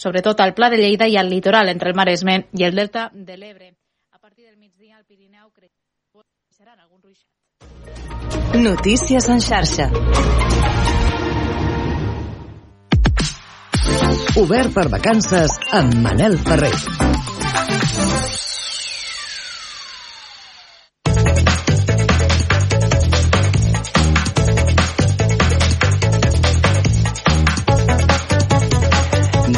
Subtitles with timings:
[0.00, 3.36] sobretot al Pla de Lleida i al litoral entre el Maresme i el Delta de
[3.36, 3.74] l'Ebre.
[4.16, 5.50] A partir del migdia al Pirineu
[6.56, 7.28] seran algun ruixat.
[8.56, 9.90] Notícies en xarxa.
[14.40, 16.74] Obert per vacances amb Manel Ferrer.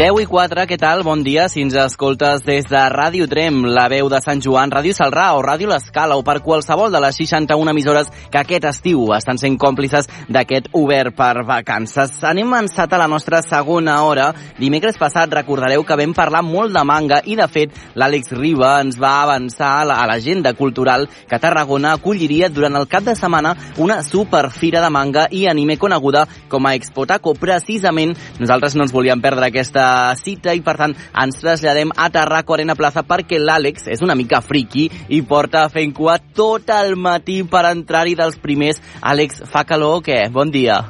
[0.02, 1.04] 10 i 4, què tal?
[1.06, 1.44] Bon dia.
[1.46, 5.42] Si ens escoltes des de Ràdio Trem, la veu de Sant Joan, Ràdio Salrà o
[5.46, 10.08] Ràdio L'Escala o per qualsevol de les 61 emissores que aquest estiu estan sent còmplices
[10.26, 12.16] d'aquest obert per vacances.
[12.26, 14.32] Anem ensat a la nostra segona hora.
[14.58, 18.98] Dimecres passat recordareu que vam parlar molt de manga i, de fet, l'Àlex Riba ens
[18.98, 24.82] va avançar a l'agenda cultural que Tarragona acolliria durant el cap de setmana una superfira
[24.82, 27.38] de manga i anime coneguda com a Expotaco.
[27.38, 32.56] Precisament, nosaltres no ens volíem perdre aquesta cita i per tant ens traslladem a Tarraco
[32.56, 37.42] Arena Plaza perquè l'Àlex és una mica friki i porta fent cua tot el matí
[37.44, 38.82] per entrar-hi dels primers.
[39.00, 40.24] Àlex, fa calor o què?
[40.32, 40.82] Bon dia.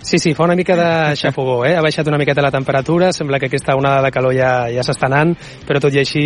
[0.00, 1.74] Sí, sí, fa una mica de xafogó, eh?
[1.76, 5.08] Ha baixat una miqueta la temperatura, sembla que aquesta onada de calor ja, ja s'està
[5.10, 5.34] anant,
[5.66, 6.22] però tot i així,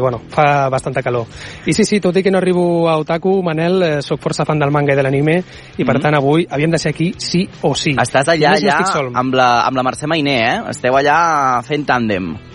[0.00, 1.26] bueno, fa bastanta calor.
[1.66, 4.62] I sí, sí, tot i que no arribo a Otaku, Manel, eh, sóc força fan
[4.62, 5.42] del manga i de l'anime, i
[5.84, 6.02] per mm -hmm.
[6.02, 7.92] tant avui havíem de ser aquí sí o sí.
[7.92, 8.78] Estàs allà, ja,
[9.12, 10.62] amb la, amb la Mercè Mainé, eh?
[10.70, 12.49] Esteu allà fent tàndem.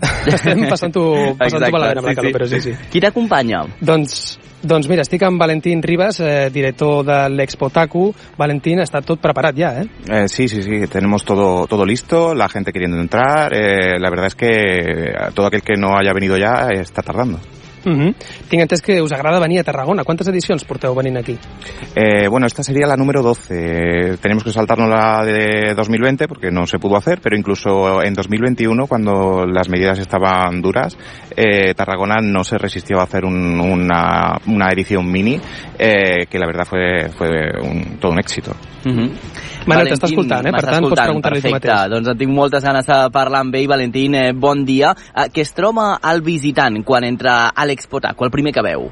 [0.34, 1.04] Estem passant-ho
[1.40, 2.36] passant, malament amb sí, la calor, sí.
[2.38, 2.76] però sí, sí.
[2.92, 3.64] Qui t'acompanya?
[3.80, 4.22] Doncs
[4.60, 8.10] doncs mira, estic amb Valentín Rivas, eh, director de l'Expotaku.
[8.36, 9.86] Valentín, està tot preparat ja, ¿eh?
[10.04, 13.54] eh sí, sí, sí, tenemos todo, todo listo, la gente queriendo entrar.
[13.54, 17.40] Eh, la verdad es que todo aquel que no haya venido ya está tardando.
[17.84, 18.14] Uh -huh.
[18.48, 20.04] Tinc entès que us agrada venir a Tarragona.
[20.04, 21.38] ¿Cuántas edicions porteu venint aquí?
[21.94, 24.18] Eh, bueno, esta sería la número 12.
[24.20, 28.86] Tenemos que saltarnos la de 2020 porque no se pudo hacer, pero incluso en 2021,
[28.86, 30.96] cuando las medidas estaban duras,
[31.36, 35.40] eh, Tarragona no se resistió a hacer un, una, una edición mini,
[35.78, 37.28] eh, que la verdad fue, fue
[37.62, 38.52] un, todo un éxito.
[38.84, 39.10] Uh -huh.
[39.70, 40.54] Manel, t'està escoltant, eh?
[40.54, 41.84] Per tant, pots preguntar-li tu mateix.
[41.94, 43.68] Doncs en tinc moltes ganes de parlar amb ell.
[43.70, 44.94] Valentín, eh, bon dia.
[45.14, 48.90] Eh, què es troba el visitant quan entra a l'Expotaco, el primer que veu?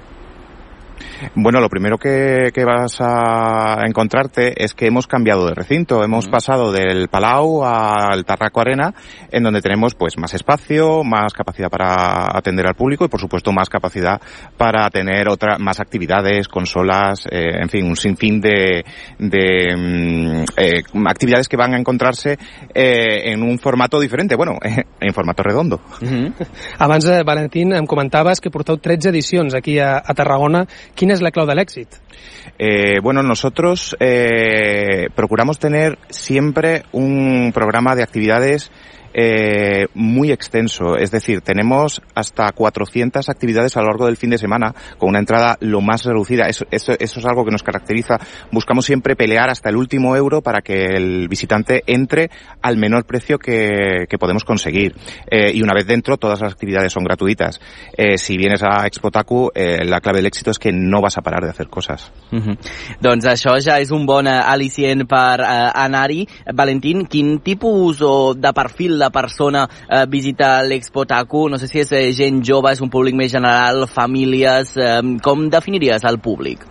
[1.34, 6.02] Bueno, lo primero que, que, vas a encontrarte es que hemos cambiado de recinto.
[6.04, 8.94] Hemos pasado del Palau al Tarraco Arena,
[9.30, 13.52] en donde tenemos pues más espacio, más capacidad para atender al público y por supuesto
[13.52, 14.20] más capacidad
[14.56, 18.84] para tener otra, más actividades, consolas, eh, en fin, un sinfín de,
[19.18, 22.38] de mm, eh, actividades que van a encontrarse
[22.74, 24.58] eh, en un formato diferente, bueno,
[25.00, 25.80] en formato redondo.
[26.00, 26.32] Uh -huh.
[26.78, 30.66] Abans, eh, Valentín, em comentaves que porteu 13 edicions aquí a, a Tarragona.
[30.94, 31.98] Quina és la clau de l'èxit?
[32.58, 38.70] Eh, bueno, nosotros eh, procuramos tener siempre un programa de actividades
[39.20, 40.96] eh, muy extenso.
[40.96, 45.18] Es decir, tenemos hasta 400 actividades a lo largo del fin de semana con una
[45.18, 46.46] entrada lo más reducida.
[46.46, 48.18] Eso, eso, eso es algo que nos caracteriza.
[48.52, 52.30] Buscamos siempre pelear hasta el último euro para que el visitante entre
[52.62, 54.94] al menor precio que, que podemos conseguir.
[55.28, 57.60] Eh, y una vez dentro, todas las actividades son gratuitas.
[57.96, 61.22] Eh, si vienes a Expotaku, eh, la clave del éxito es que no vas a
[61.22, 62.12] parar de hacer cosas.
[62.30, 62.58] Uh -huh.
[63.00, 66.28] Doncs això ja és un bon uh, al·licient per uh, anar-hi.
[66.54, 71.46] Valentín, quin tipus o de perfil de persona eh, visita l'Expotaku?
[71.48, 74.76] No sé si és eh, gent jove, és un públic més general, famílies...
[74.78, 76.64] Eh, com definiries el públic?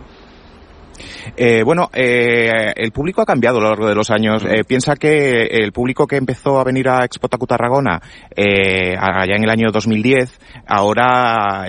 [1.36, 4.44] Eh, bueno, eh, el público ha cambiado a lo largo de los años.
[4.46, 8.02] Eh, piensa que el público que empezó a venir a Expotaku Tarragona
[8.36, 11.66] eh, allá en el año 2010, ahora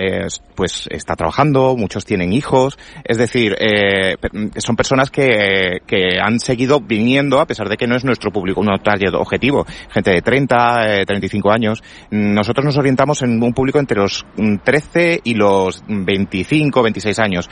[0.55, 4.15] pues está trabajando, muchos tienen hijos, es decir, eh,
[4.57, 8.59] son personas que, que han seguido viniendo a pesar de que no es nuestro público,
[8.59, 11.81] un target objetivo, gente de 30, 35 años.
[12.11, 14.25] Nosotros nos orientamos en un público entre los
[14.63, 17.49] 13 y los 25, 26 años,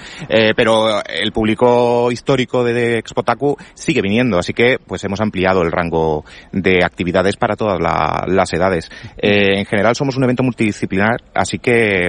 [0.55, 6.23] pero el público histórico de Expotaku sigue viniendo, así que pues hemos ampliado el rango
[6.51, 8.89] de actividades para todas la, las edades.
[9.17, 12.07] Eh, en general somos un evento multidisciplinar, así que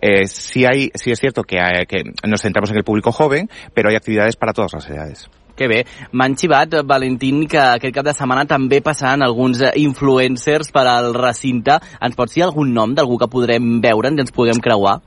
[0.00, 3.48] eh, sí hay, sí es cierto que, hay, que nos centramos en el público joven,
[3.74, 5.30] pero hay actividades para todas las edades.
[5.60, 5.82] Que bé.
[6.16, 11.76] M'han xivat, Valentín, que aquest cap de setmana també passaran alguns influencers per al recinte.
[12.00, 15.02] Ens pots dir algun nom d'algú que podrem veure, ens podem creuar?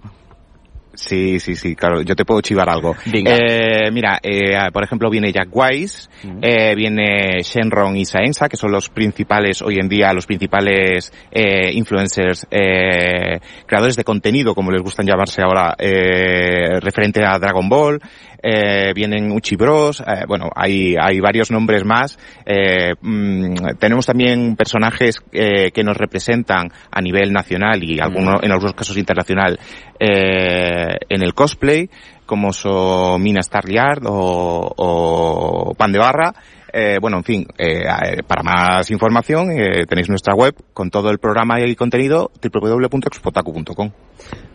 [0.93, 2.95] Sí, sí, sí, claro, yo te puedo chivar algo.
[3.11, 3.35] Venga.
[3.35, 6.07] Eh, mira, eh, por ejemplo, viene Jack Wise,
[6.41, 11.71] eh, viene Shenron y Saenza, que son los principales, hoy en día, los principales eh,
[11.73, 17.99] influencers, eh, creadores de contenido, como les gustan llamarse ahora, eh, referente a Dragon Ball.
[18.45, 22.19] Eh, vienen Uchi Bros, eh, bueno, hay, hay varios nombres más.
[22.45, 28.51] Eh, mm, tenemos también personajes eh, que nos representan a nivel nacional y algunos, en
[28.51, 29.57] algunos casos internacional
[29.97, 31.89] eh, en el cosplay,
[32.25, 36.33] como son Mina Starliard o, o Pan de Barra.
[36.73, 37.83] Eh, bueno, en fin, eh,
[38.25, 43.91] para más información eh, tenéis nuestra web con todo el programa y contenido www.expotaku.com.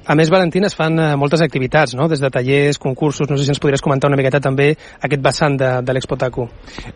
[0.08, 2.06] A més, Valentina, es fan eh, moltes activitats, no?
[2.08, 4.70] des de tallers, concursos, no sé si ens podries comentar una miqueta també
[5.04, 6.46] aquest vessant de, de l'Expotaku.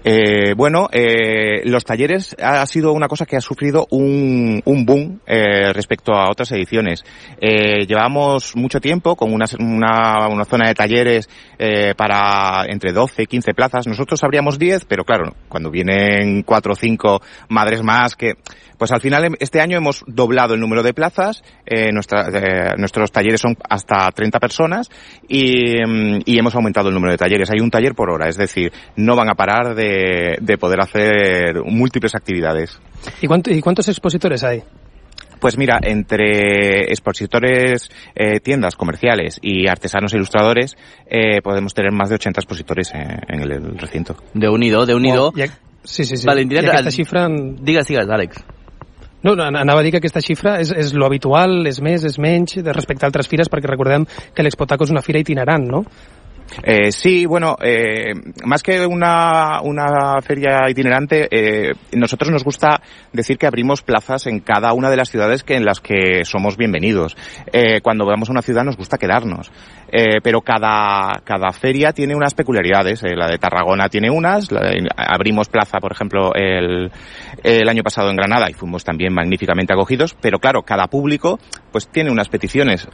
[0.00, 5.20] Eh, bueno, eh, los talleres ha sido una cosa que ha sufrido un, un boom
[5.26, 7.04] eh, respecto a otras ediciones.
[7.38, 11.28] Eh, llevamos mucho tiempo con una, una, una zona de talleres
[11.58, 13.86] eh, para entre 12 y 15 plazas.
[13.86, 15.11] Nosotros abríamos 10, pero claro,
[15.48, 18.34] cuando vienen 4 o 5 madres más, que
[18.78, 21.42] pues al final em- este año hemos doblado el número de plazas.
[21.64, 24.90] Eh, nuestra, eh, nuestros talleres son hasta 30 personas
[25.28, 27.50] y, mm, y hemos aumentado el número de talleres.
[27.50, 31.62] Hay un taller por hora, es decir, no van a parar de, de poder hacer
[31.64, 32.80] múltiples actividades.
[33.20, 34.62] ¿Y, cuánto, ¿Y cuántos expositores hay?
[35.42, 42.10] Pues mira, entre expositores, eh, tiendas comerciales y artesanos e ilustradores, eh, podemos tener más
[42.10, 44.14] de 80 expositores en, en el, el recinto.
[44.34, 45.32] Déu-n'hi-do, Déu-n'hi-do.
[45.34, 46.24] Oh, i, a- sí, sí, sí.
[46.26, 47.24] Valentina, I aquesta xifra...
[47.26, 48.38] en- Digues, digues, Àlex.
[49.24, 52.16] No, no, anava a dir que aquesta xifra és, és lo habitual, és més, és
[52.22, 55.82] menys, de respecte a altres fires, perquè recordem que l'Expotaco és una fira itinerant, no?
[56.62, 58.12] Eh, sí, bueno, eh,
[58.44, 62.80] más que una, una feria itinerante, eh, nosotros nos gusta
[63.12, 66.56] decir que abrimos plazas en cada una de las ciudades que en las que somos
[66.56, 67.16] bienvenidos.
[67.52, 69.50] Eh, cuando vamos a una ciudad nos gusta quedarnos,
[69.90, 73.02] eh, pero cada, cada feria tiene unas peculiaridades.
[73.02, 76.90] Eh, la de Tarragona tiene unas, la de- abrimos plaza, por ejemplo, el,
[77.42, 81.38] el año pasado en Granada y fuimos también magníficamente acogidos, pero claro, cada público
[81.70, 82.86] pues tiene unas peticiones.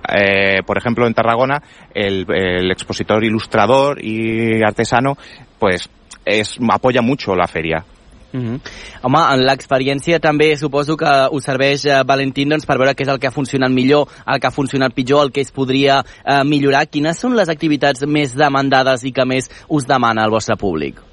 [0.66, 1.62] Por ejemplo, en Tarragona,
[1.94, 5.16] el, el expositor ilustrador y artesano,
[5.58, 5.88] pues
[6.24, 7.84] es, apoya mucho la feria.
[8.30, 8.60] Uh -huh.
[9.02, 13.18] Home, l'experiència també suposo que us serveix, eh, Valentín, doncs, per veure què és el
[13.18, 16.88] que ha funcionat millor, el que ha funcionat pitjor, el que es podria eh, millorar.
[16.90, 21.07] Quines són les activitats més demandades i que més us demana el vostre públic?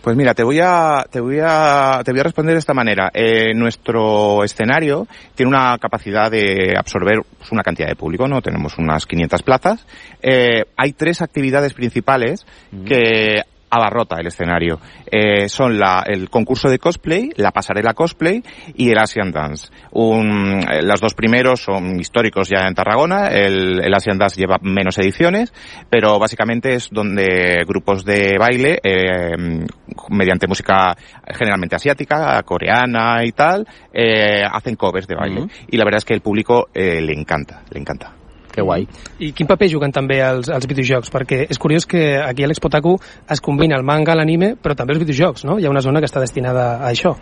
[0.00, 3.10] Pues mira, te voy a, te voy a, te voy a responder de esta manera.
[3.14, 8.40] Eh, nuestro escenario tiene una capacidad de absorber pues, una cantidad de público, ¿no?
[8.40, 9.86] Tenemos unas 500 plazas.
[10.20, 12.46] Eh, hay tres actividades principales
[12.84, 13.42] que
[13.72, 14.78] abarrota el escenario.
[15.10, 18.42] Eh, son la, el concurso de cosplay, la pasarela cosplay
[18.76, 19.68] y el Asian Dance.
[19.92, 24.58] Un, eh, los dos primeros son históricos ya en Tarragona, el, el Asian Dance lleva
[24.60, 25.54] menos ediciones,
[25.88, 29.64] pero básicamente es donde grupos de baile, eh,
[30.10, 30.94] mediante música
[31.26, 35.46] generalmente asiática, coreana y tal, eh, hacen covers de baile.
[35.68, 38.21] Y la verdad es que el público eh, le encanta, le encanta.
[38.52, 38.86] Que guai.
[39.24, 41.12] I quin paper juguen també els, els videojocs?
[41.12, 42.94] Perquè és curiós que aquí a l'Expotaku
[43.32, 45.58] es combina el manga, l'anime, però també els videojocs, no?
[45.58, 47.14] Hi ha una zona que està destinada a això.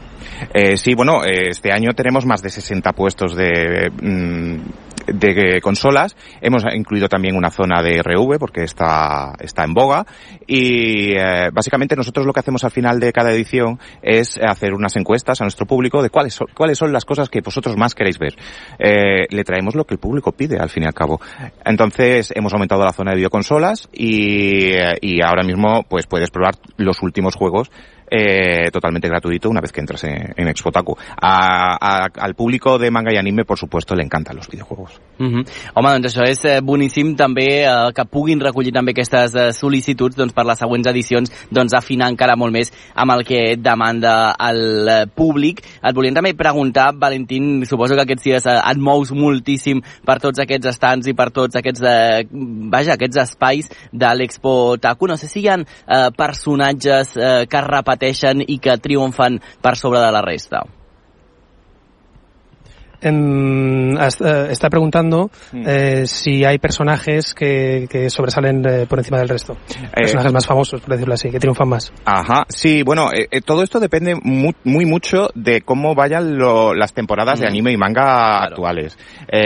[0.53, 6.17] Eh, sí, bueno, eh, este año tenemos más de 60 puestos de, mm, de consolas.
[6.41, 10.07] Hemos incluido también una zona de RV porque está, está en boga.
[10.47, 14.97] Y eh, básicamente nosotros lo que hacemos al final de cada edición es hacer unas
[14.97, 18.19] encuestas a nuestro público de cuáles son, cuáles son las cosas que vosotros más queréis
[18.19, 18.35] ver.
[18.79, 21.21] Eh, le traemos lo que el público pide al fin y al cabo.
[21.65, 26.55] Entonces hemos aumentado la zona de videoconsolas y, eh, y ahora mismo pues puedes probar
[26.77, 27.71] los últimos juegos
[28.11, 30.97] eh, totalmente gratuito una vez que entras en, en Expotaku.
[31.21, 35.01] A, a, al público de manga y anime, por supuesto, le encantan los videojuegos.
[35.19, 35.47] Uh -huh.
[35.75, 40.17] Home, doncs això és eh, boníssim també eh, que puguin recollir també aquestes eh, sol·licituds
[40.17, 44.89] doncs, per les següents edicions, doncs afinar encara molt més amb el que demanda el
[44.89, 45.63] eh, públic.
[45.83, 50.39] Et volíem també preguntar, Valentín, suposo que aquests dies eh, et mous moltíssim per tots
[50.39, 52.27] aquests estants i per tots aquests, eh,
[52.71, 55.07] vaja, aquests espais de l'Expo Taku.
[55.07, 57.67] No sé si hi ha eh, personatges eh, que es
[58.01, 60.65] repeteixen i que triomfen per sobre de la resta.
[63.03, 69.29] Has- eh, está preguntando eh, si hay personajes que, que sobresalen eh, por encima del
[69.29, 69.57] resto.
[69.95, 71.93] Personajes más famosos, por decirlo así, que triunfan más.
[72.05, 73.11] Ajá, sí, bueno,
[73.45, 77.49] todo esto depende mu- muy mucho de cómo vayan lo- las temporadas de Mm.
[77.51, 78.45] anime y manga Claro.
[78.51, 78.99] actuales.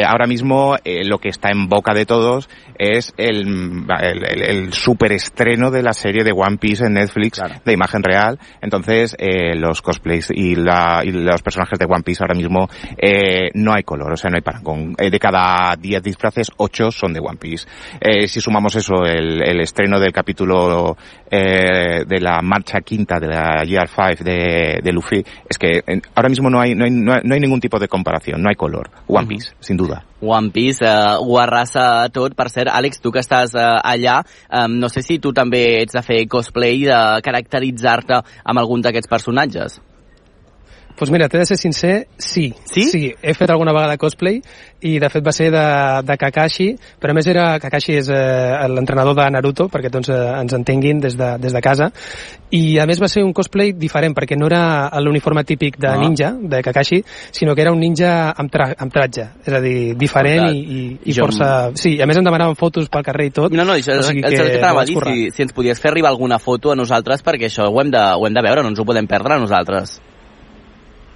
[0.06, 5.70] Ahora mismo lo que está en boca de todos es el, el, el- el superestreno
[5.70, 7.54] de la serie de One Piece en Netflix Claro.
[7.64, 8.38] de imagen real.
[8.62, 13.43] Entonces, eh, los cosplays y, la, y los personajes de One Piece ahora mismo eh,
[13.46, 14.94] eh, no hay color, o sea, no hay parangón.
[14.98, 17.66] Eh, de cada 10 disfraces, 8 son de One Piece.
[18.00, 20.96] Eh, si sumamos eso, el, el estreno del capítulo
[21.30, 25.82] eh, de la marcha quinta de la Year 5 de, de Luffy, es que
[26.14, 28.48] ahora mismo no hay, no, hay, no hay no hay ningún tipo de comparación, no
[28.48, 28.90] hay color.
[29.08, 30.04] One Piece, sin duda.
[30.20, 32.34] One Piece eh, ho arrasa tot.
[32.36, 34.20] Per cert, Àlex, tu que estàs eh, allà,
[34.50, 39.10] eh, no sé si tu també ets de fer cosplay, de caracteritzar-te amb algun d'aquests
[39.10, 39.80] personatges.
[40.94, 42.52] Doncs pues mira, t'he de ser sincer, sí.
[42.70, 42.84] Sí?
[42.86, 44.36] Sí, he fet alguna vegada cosplay
[44.86, 45.62] i de fet va ser de,
[46.06, 46.68] de Kakashi,
[47.02, 51.00] però a més era, Kakashi és eh, l'entrenador de Naruto, perquè doncs eh, ens entenguin
[51.02, 51.88] des de, des de casa,
[52.54, 55.96] i a més va ser un cosplay diferent, perquè no era l'uniforme típic de Ah.
[55.98, 59.96] ninja, de Kakashi, sinó que era un ninja amb, tra amb tratge, és a dir,
[59.98, 61.72] diferent i, i, i Jo- força...
[61.74, 63.50] Sí, a més em demanaven fotos pel carrer i tot.
[63.52, 65.82] No, no, això o és sigui que ho t'anava a dir, si, si ens podies
[65.82, 68.62] fer arribar alguna foto a nosaltres, perquè això ho hem de, ho hem de veure,
[68.62, 69.98] no ens ho podem perdre a nosaltres.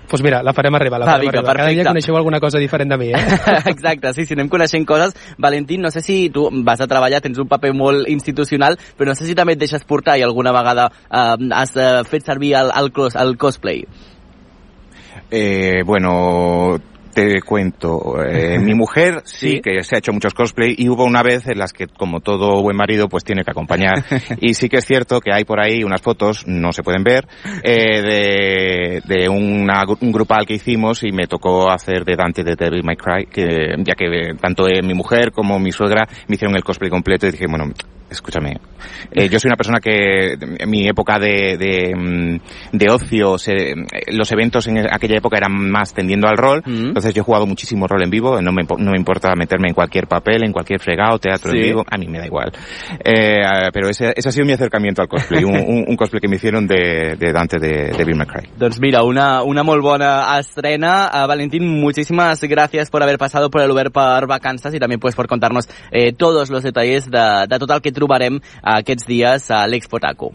[0.09, 1.57] Doncs mira, la farem arribar, la Va, farem vinga, arribar.
[1.57, 1.91] Cada dia perfecte.
[1.91, 3.39] coneixeu alguna cosa diferent de mi, eh?
[3.73, 5.13] Exacte, sí, sí, anem coneixent coses.
[5.37, 9.19] Valentín, no sé si tu vas a treballar, tens un paper molt institucional, però no
[9.19, 12.73] sé si també et deixes portar i alguna vegada eh, has eh, fet servir el,
[12.73, 13.85] el, cos, el cosplay.
[15.31, 16.81] Eh, bueno,
[17.19, 18.17] te cuento.
[18.25, 19.61] Eh, mi mujer sí, Sí.
[19.61, 22.63] que se ha hecho muchos cosplay y hubo una vez en las que, como todo
[22.63, 24.05] buen marido, pues tiene que acompañar.
[24.41, 27.27] y sí que es cierto que hay por ahí unas fotos, no se pueden ver,
[27.63, 32.55] eh, de, de una, un grupal que hicimos y me tocó hacer de Dante de
[32.57, 36.57] Devil May Cry, que, ya que eh, tanto mi mujer como mi suegra me hicieron
[36.57, 37.73] el cosplay completo y dije, bueno,
[38.11, 38.57] escúchame,
[39.13, 43.75] eh, yo soy una persona que en mi época de, de, mm, de ocio, se-
[44.13, 46.89] los eventos en aquella época eran más tendiendo al rol, Mm.
[46.89, 49.75] entonces yo he jugado muchísimo rol en vivo, no me, no me importa meterme en
[49.75, 51.59] cualquier papel, en cualquier fregado, teatro Sí.
[51.59, 52.53] en vivo, a mí me da igual.
[53.05, 56.21] Eh, eh, pero ese, ese ha sido mi acercamiento al cosplay, un, un- un cosplay
[56.21, 58.51] que me hicieron de, de Dante de, de Bill McCray.
[58.57, 61.11] Doncs mira, una, una molt bona estrena.
[61.13, 65.15] Uh, Valentín, muchísimas gracias por haber pasado por el Uber per vacances y también pues
[65.15, 69.65] por contarnos eh, todos los detalles de, de tot el que trobarem aquests dies a
[69.67, 70.33] l'Expo Taco.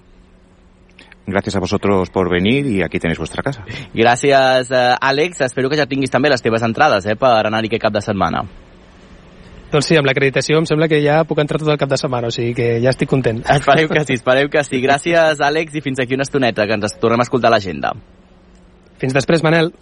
[1.25, 3.63] Gracias a vosotros por venir y aquí tenéis vuestra casa.
[3.93, 5.39] Gràcies, eh, Àlex.
[5.41, 8.43] Espero que ja tinguis també les teves entrades eh, per anar-hi aquest cap de setmana.
[9.71, 12.27] Doncs sí, amb l'acreditació em sembla que ja puc entrar tot el cap de setmana,
[12.27, 13.41] o sigui que ja estic content.
[13.55, 14.83] Espereu que sí, espereu que sí.
[14.83, 17.95] Gràcies, Àlex, i fins aquí una estoneta, que ens tornem a escoltar l'agenda.
[19.01, 19.73] Fins després, Manel.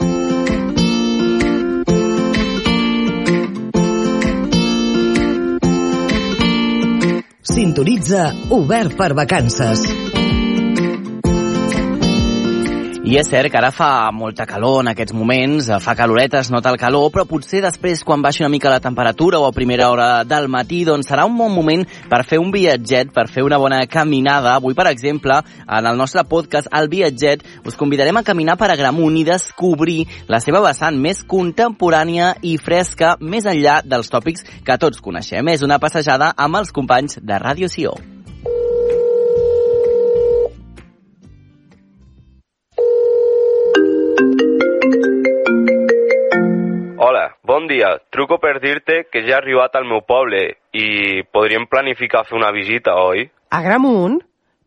[7.52, 10.11] Sintonitza Obert per Vacances.
[13.02, 16.52] I és cert que ara fa molta calor en aquests moments, eh, fa caloreta, es
[16.54, 19.88] nota el calor, però potser després, quan baixi una mica la temperatura o a primera
[19.90, 23.58] hora del matí, doncs serà un bon moment per fer un viatget, per fer una
[23.58, 24.54] bona caminada.
[24.54, 29.18] Avui, per exemple, en el nostre podcast, El Viatget, us convidarem a caminar per Agramunt
[29.18, 35.02] i descobrir la seva vessant més contemporània i fresca, més enllà dels tòpics que tots
[35.02, 35.50] coneixem.
[35.50, 37.98] És una passejada amb els companys de Ràdio Sió.
[47.04, 47.96] Hola, bon dia.
[48.14, 50.42] Truco per dir-te que ja he arribat al meu poble
[50.78, 53.24] i podríem planificar fer una visita, oi?
[53.50, 54.20] A Gramunt?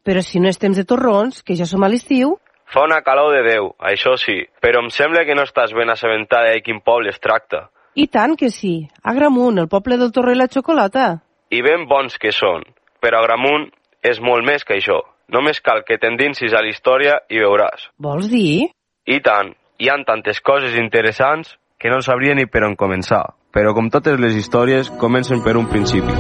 [0.03, 2.35] Però si no és temps de torrons, que ja som a l'estiu.
[2.75, 6.51] Fa una calor de Déu, això sí, però em sembla que no estàs ben assabentada
[6.51, 7.69] de quin poble es tracta.
[7.95, 8.81] I tant que sí.
[9.07, 11.09] A Gramunt, el poble del torró i la xocolata.
[11.55, 12.67] I ben bons que són,
[12.99, 13.71] però Agramunt
[14.03, 15.05] és molt més que això.
[15.31, 17.93] Només cal que t'endinsis a la història i veuràs.
[17.95, 18.73] Vols dir?
[19.07, 23.25] I tant, hi han tantes coses interessants que no sabria ni per on començar.
[23.55, 26.15] Però com totes les històries, comencen per un principi.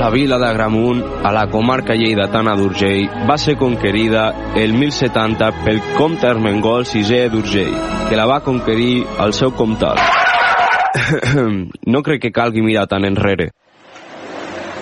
[0.00, 6.28] La vila d'Agramunt, a la comarca lleidatana d'Urgell, va ser conquerida el 1070 pel comte
[6.30, 7.74] Armengol VI d'Urgell,
[8.08, 10.00] que la va conquerir al seu comtat.
[11.92, 13.50] no crec que calgui mirar tan enrere.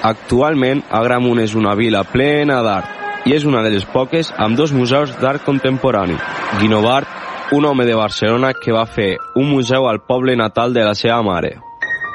[0.07, 4.71] Actualment, Agramunt és una vila plena d'art i és una de les poques amb dos
[4.73, 6.15] museus d'art contemporani.
[6.61, 7.18] Guinovart,
[7.51, 11.23] un home de Barcelona que va fer un museu al poble natal de la seva
[11.23, 11.57] mare.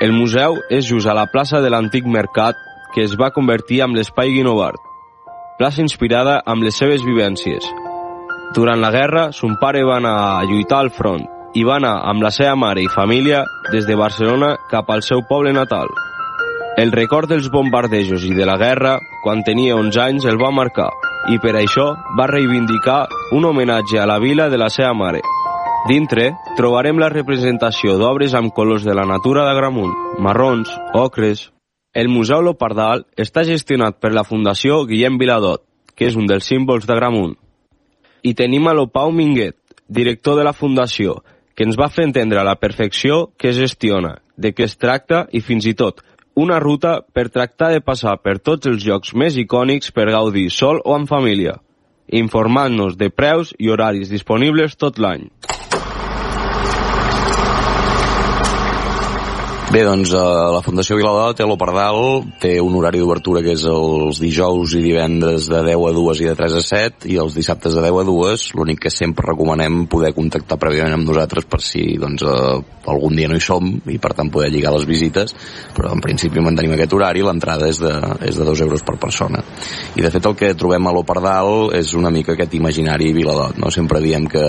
[0.01, 2.57] El museu és just a la plaça de l'antic mercat
[2.93, 4.77] que es va convertir en l'espai Guinovart,
[5.57, 7.65] plaça inspirada amb les seves vivències.
[8.53, 11.25] Durant la guerra, son pare va anar a lluitar al front
[11.57, 15.25] i va anar amb la seva mare i família des de Barcelona cap al seu
[15.29, 15.89] poble natal.
[16.77, 20.91] El record dels bombardejos i de la guerra, quan tenia 11 anys, el va marcar
[21.31, 25.21] i per això va reivindicar un homenatge a la vila de la seva mare.
[25.87, 31.49] Dintre trobarem la representació d'obres amb colors de la natura d'Agramunt, marrons, ocres...
[31.93, 35.61] El Museu Lopardal està gestionat per la Fundació Guillem Viladot,
[35.93, 37.35] que és un dels símbols d'Agramunt.
[38.25, 41.19] I tenim a l'Opau Minguet, director de la Fundació,
[41.53, 45.27] que ens va fer entendre a la perfecció que es gestiona, de què es tracta
[45.29, 46.01] i fins i tot
[46.35, 50.81] una ruta per tractar de passar per tots els llocs més icònics per gaudir sol
[50.83, 51.59] o en família,
[52.09, 55.29] informant-nos de preus i horaris disponibles tot l'any.
[59.73, 60.19] Bé, doncs eh,
[60.53, 65.47] la Fundació Viladot té l'Operdal, té un horari d'obertura que és els dijous i divendres
[65.49, 68.05] de 10 a 2 i de 3 a 7 i els dissabtes de 10 a
[68.05, 68.43] 2.
[68.59, 73.31] L'únic que sempre recomanem poder contactar prèviament amb nosaltres per si doncs, eh, algun dia
[73.31, 75.33] no hi som i per tant poder lligar les visites,
[75.73, 77.95] però en principi mantenim aquest horari, l'entrada és, de,
[78.29, 79.41] és de 2 euros per persona.
[79.97, 83.73] I de fet el que trobem a l'Operdal és una mica aquest imaginari Viladot, no?
[83.73, 84.45] Sempre diem que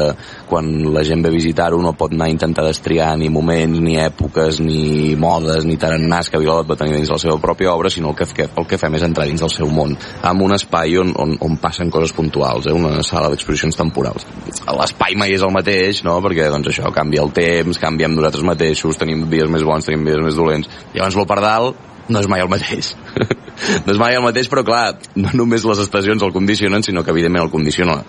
[0.50, 3.96] quan la gent ve a visitar-ho no pot anar a intentar destriar ni moments, ni
[4.04, 8.12] èpoques, ni modes ni tarannàs que Vilalot va tenir dins la seva pròpia obra, sinó
[8.12, 10.98] el que, que, el que fem és entrar dins del seu món, amb un espai
[11.00, 12.74] on, on, on passen coses puntuals, eh?
[12.76, 14.26] una sala d'exposicions temporals.
[14.64, 16.18] L'espai mai és el mateix, no?
[16.24, 20.22] perquè doncs, això canvia el temps, canviem nosaltres mateixos, tenim dies més bons, tenim dies
[20.24, 20.70] més dolents.
[20.94, 21.72] Llavors l'Operdal
[22.08, 22.92] no és mai el mateix.
[23.86, 27.14] no és mai el mateix, però clar, no només les estacions el condicionen, sinó que
[27.14, 28.02] evidentment el condiciona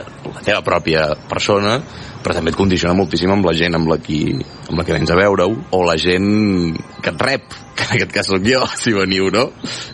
[0.00, 1.78] la teva pròpia persona,
[2.24, 4.20] però també et condiciona moltíssim amb la gent amb la, qui,
[4.68, 8.14] amb la que vens a veure-ho, o la gent que et rep, que en aquest
[8.14, 9.48] cas sóc jo, si veniu, no?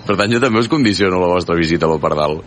[0.07, 2.41] Per tant, jo també us condiciono la vostra visita a l'Operdal.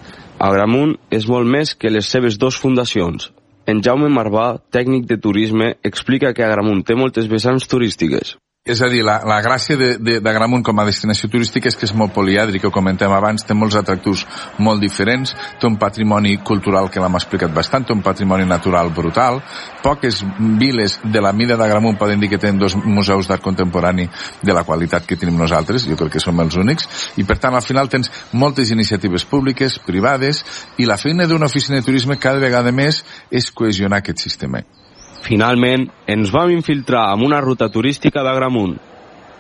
[0.44, 3.30] Agramunt és molt més que les seves dues fundacions.
[3.70, 8.36] En Jaume Marbà, tècnic de turisme, explica que Agramunt té moltes vessants turístiques.
[8.64, 11.92] És a dir, la, la gràcia d'Agramunt de, com a destinació turística és que és
[12.00, 14.22] molt polièdric, ho comentem abans, té molts atractius
[14.64, 19.42] molt diferents, té un patrimoni cultural que l'hem explicat bastant, té un patrimoni natural brutal,
[19.84, 20.22] poques
[20.62, 24.06] viles de la mida d'Agramunt poden dir que tenen dos museus d'art contemporani
[24.40, 26.88] de la qualitat que tenim nosaltres, jo crec que som els únics,
[27.20, 30.40] i per tant al final tens moltes iniciatives públiques, privades,
[30.80, 34.64] i la feina d'una oficina de turisme cada vegada més és cohesionar aquest sistema.
[35.24, 38.76] Finalment, ens vam infiltrar amb una ruta turística d'Agramunt.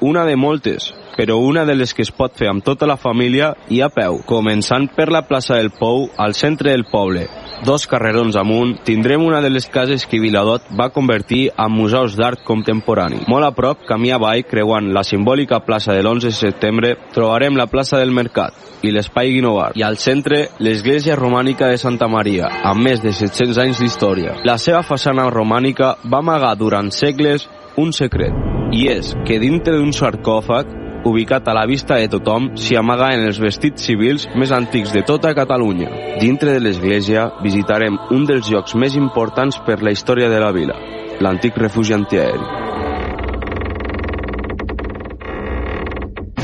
[0.08, 3.52] Una de moltes, però una de les que es pot fer amb tota la família
[3.70, 7.28] i a peu, començant per la plaça del Pou, al centre del poble.
[7.64, 12.42] Dos carrerons amunt, tindrem una de les cases que Viladot va convertir en museus d'art
[12.44, 13.22] contemporani.
[13.32, 17.70] Molt a prop, camí avall, creuant la simbòlica plaça de l'11 de setembre, trobarem la
[17.72, 22.84] plaça del Mercat i l'espai Guinovar, i al centre, l'església romànica de Santa Maria, amb
[22.84, 24.36] més de 700 anys d'història.
[24.44, 27.48] La seva façana romànica va amagar durant segles
[27.80, 28.36] un secret,
[28.76, 33.28] i és que dintre d'un sarcòfag ubicat a la vista de tothom, s'hi amaga en
[33.28, 35.90] els vestits civils més antics de tota Catalunya.
[36.22, 40.78] Dintre de l'església visitarem un dels llocs més importants per la història de la vila,
[41.22, 42.73] l'antic refugi antiaeri.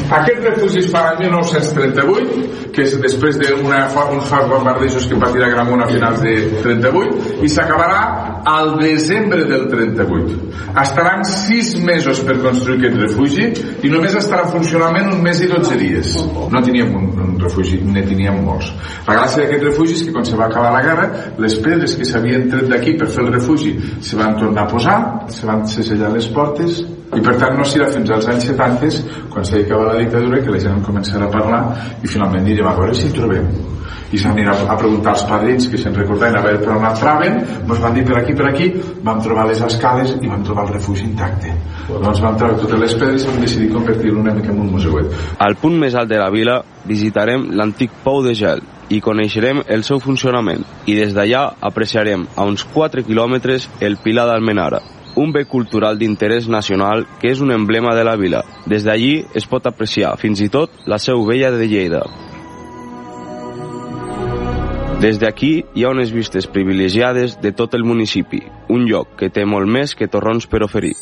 [0.09, 5.83] Aquest refugi es fa l'any 1938, que és després d'uns forts bombardejos que patirà Gramunt
[5.85, 8.01] a finals de 38, i s'acabarà
[8.49, 10.39] al desembre del 38.
[10.81, 13.47] Estaran sis mesos per construir aquest refugi
[13.85, 16.17] i només estarà en funcionament un mes i 12 dies.
[16.49, 18.71] No teníem un, un refugi, ne teníem molts.
[19.05, 22.07] La gràcia d'aquest refugi és que quan se va acabar la guerra, les pedres que
[22.09, 24.97] s'havien tret d'aquí per fer el refugi se van tornar a posar,
[25.29, 26.81] se van segellar les portes
[27.15, 29.01] i per tant no serà fins als anys 70
[29.33, 31.63] quan s'acaba la dictadura que la gent començarà a parlar
[32.03, 33.49] i finalment direm a veure si el trobem
[34.11, 37.81] i s'anirà a preguntar als padrins que se'n recordaven a veure per on entraven ens
[37.83, 38.69] van dir per aquí, per aquí
[39.05, 41.53] vam trobar les escales i vam trobar el refugi intacte.
[41.89, 45.13] Doncs vam trobar totes les pedres i vam decidir convertir-lo una mica en un museuet
[45.37, 49.83] Al punt més alt de la vila visitarem l'antic pou de gel i coneixerem el
[49.85, 50.63] seu funcionament.
[50.89, 54.81] I des d'allà apreciarem a uns 4 quilòmetres el Pilar d'Almenara
[55.19, 58.41] un bé cultural d'interès nacional que és un emblema de la vila.
[58.71, 62.03] Des d'allí es pot apreciar fins i tot la seu vella de Lleida.
[65.03, 69.45] Des d'aquí hi ha unes vistes privilegiades de tot el municipi, un lloc que té
[69.45, 70.95] molt més que torrons per oferir.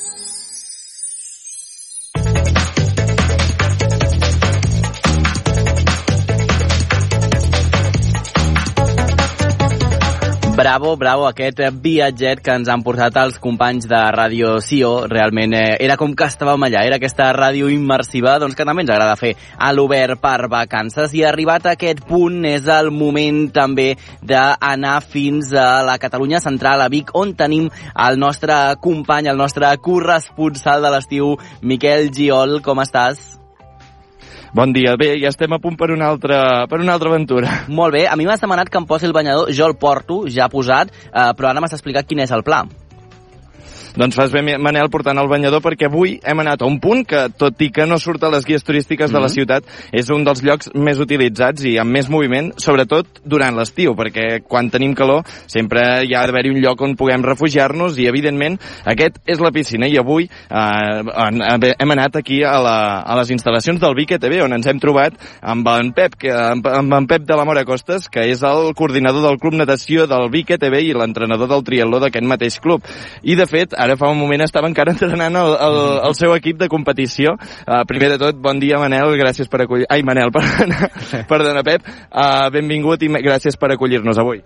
[10.58, 14.90] Bravo, bravo, aquest viatget que ens han portat els companys de Ràdio Sió.
[15.06, 18.90] Realment eh, era com que estàvem allà, era aquesta ràdio immersiva doncs, que també ens
[18.90, 21.14] agrada fer a l'obert per vacances.
[21.14, 23.92] I arribat a aquest punt és el moment també
[24.26, 29.76] d'anar fins a la Catalunya Central, a Vic, on tenim el nostre company, el nostre
[29.78, 32.64] corresponsal de l'estiu, Miquel Giol.
[32.66, 33.38] Com estàs?
[34.54, 34.96] Bon dia.
[35.00, 36.40] Bé, ja estem a punt per una altra,
[36.72, 37.52] per una altra aventura.
[37.68, 38.06] Molt bé.
[38.08, 39.52] A mi m'has demanat que em posi el banyador.
[39.54, 42.64] Jo el porto, ja posat, eh, però ara m'has explicat quin és el pla.
[43.98, 47.24] Doncs fas bé, Manel, portant el banyador, perquè avui hem anat a un punt que,
[47.34, 49.34] tot i que no surt a les guies turístiques de la Mhm.
[49.34, 54.44] ciutat, és un dels llocs més utilitzats i amb més moviment, sobretot durant l'estiu, perquè
[54.44, 59.18] quan tenim calor sempre hi ha d'haver-hi un lloc on puguem refugiar-nos i, evidentment, aquest
[59.26, 59.88] és la piscina.
[59.88, 64.54] I avui eh, hem anat aquí a, la, a les instal·lacions del Vic TV, on
[64.54, 68.30] ens hem trobat amb en Pep, que, amb, en Pep de la Mora Costes, que
[68.30, 72.60] és el coordinador del Club Natació del Vic TV i l'entrenador del triatló d'aquest mateix
[72.60, 72.84] club.
[73.24, 75.78] I, de fet, ara fa un moment estava encara entrenant el, el,
[76.10, 77.36] el seu equip de competició.
[77.64, 79.88] Uh, primer de tot, bon dia, Manel, gràcies per acollir...
[79.90, 80.92] Ai, Manel, perdona,
[81.32, 81.88] perdona Pep.
[82.12, 84.44] Uh, benvingut i gràcies per acollir-nos avui.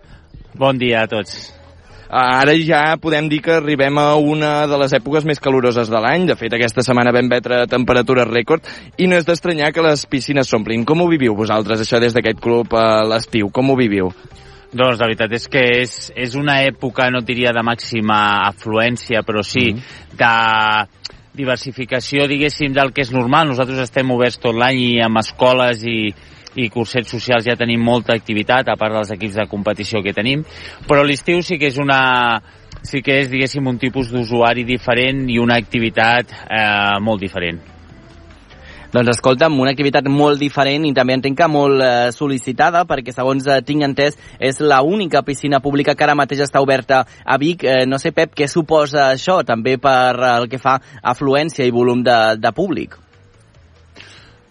[0.57, 1.51] Bon dia a tots.
[2.11, 6.01] Uh, ara ja podem dir que arribem a una de les èpoques més caloroses de
[6.03, 6.27] l'any.
[6.27, 8.67] De fet, aquesta setmana vam vetre temperatures rècord
[8.99, 10.83] i no és d'estranyar que les piscines s'omplin.
[10.85, 13.49] Com ho viviu vosaltres, això, des d'aquest club a l'estiu?
[13.55, 14.11] Com ho viviu?
[14.71, 19.43] Doncs la veritat és que és, és una època, no diria de màxima afluència, però
[19.43, 19.65] sí
[20.15, 20.35] de
[21.35, 23.49] diversificació, diguéssim, del que és normal.
[23.49, 26.13] Nosaltres estem oberts tot l'any i amb escoles i,
[26.55, 30.45] i cursets socials ja tenim molta activitat, a part dels equips de competició que tenim,
[30.87, 32.01] però l'estiu sí que és una
[32.87, 37.59] sí que és, diguéssim, un tipus d'usuari diferent i una activitat eh, molt diferent.
[38.91, 43.45] Doncs escolta'm, una activitat molt diferent i també entenc que molt eh, sol·licitada perquè segons
[43.47, 47.63] eh, tinc entès és la única piscina pública que ara mateix està oberta a Vic.
[47.63, 50.75] Eh, no sé, Pep, què suposa això també per eh, el que fa
[51.13, 52.99] afluència i volum de, de públic?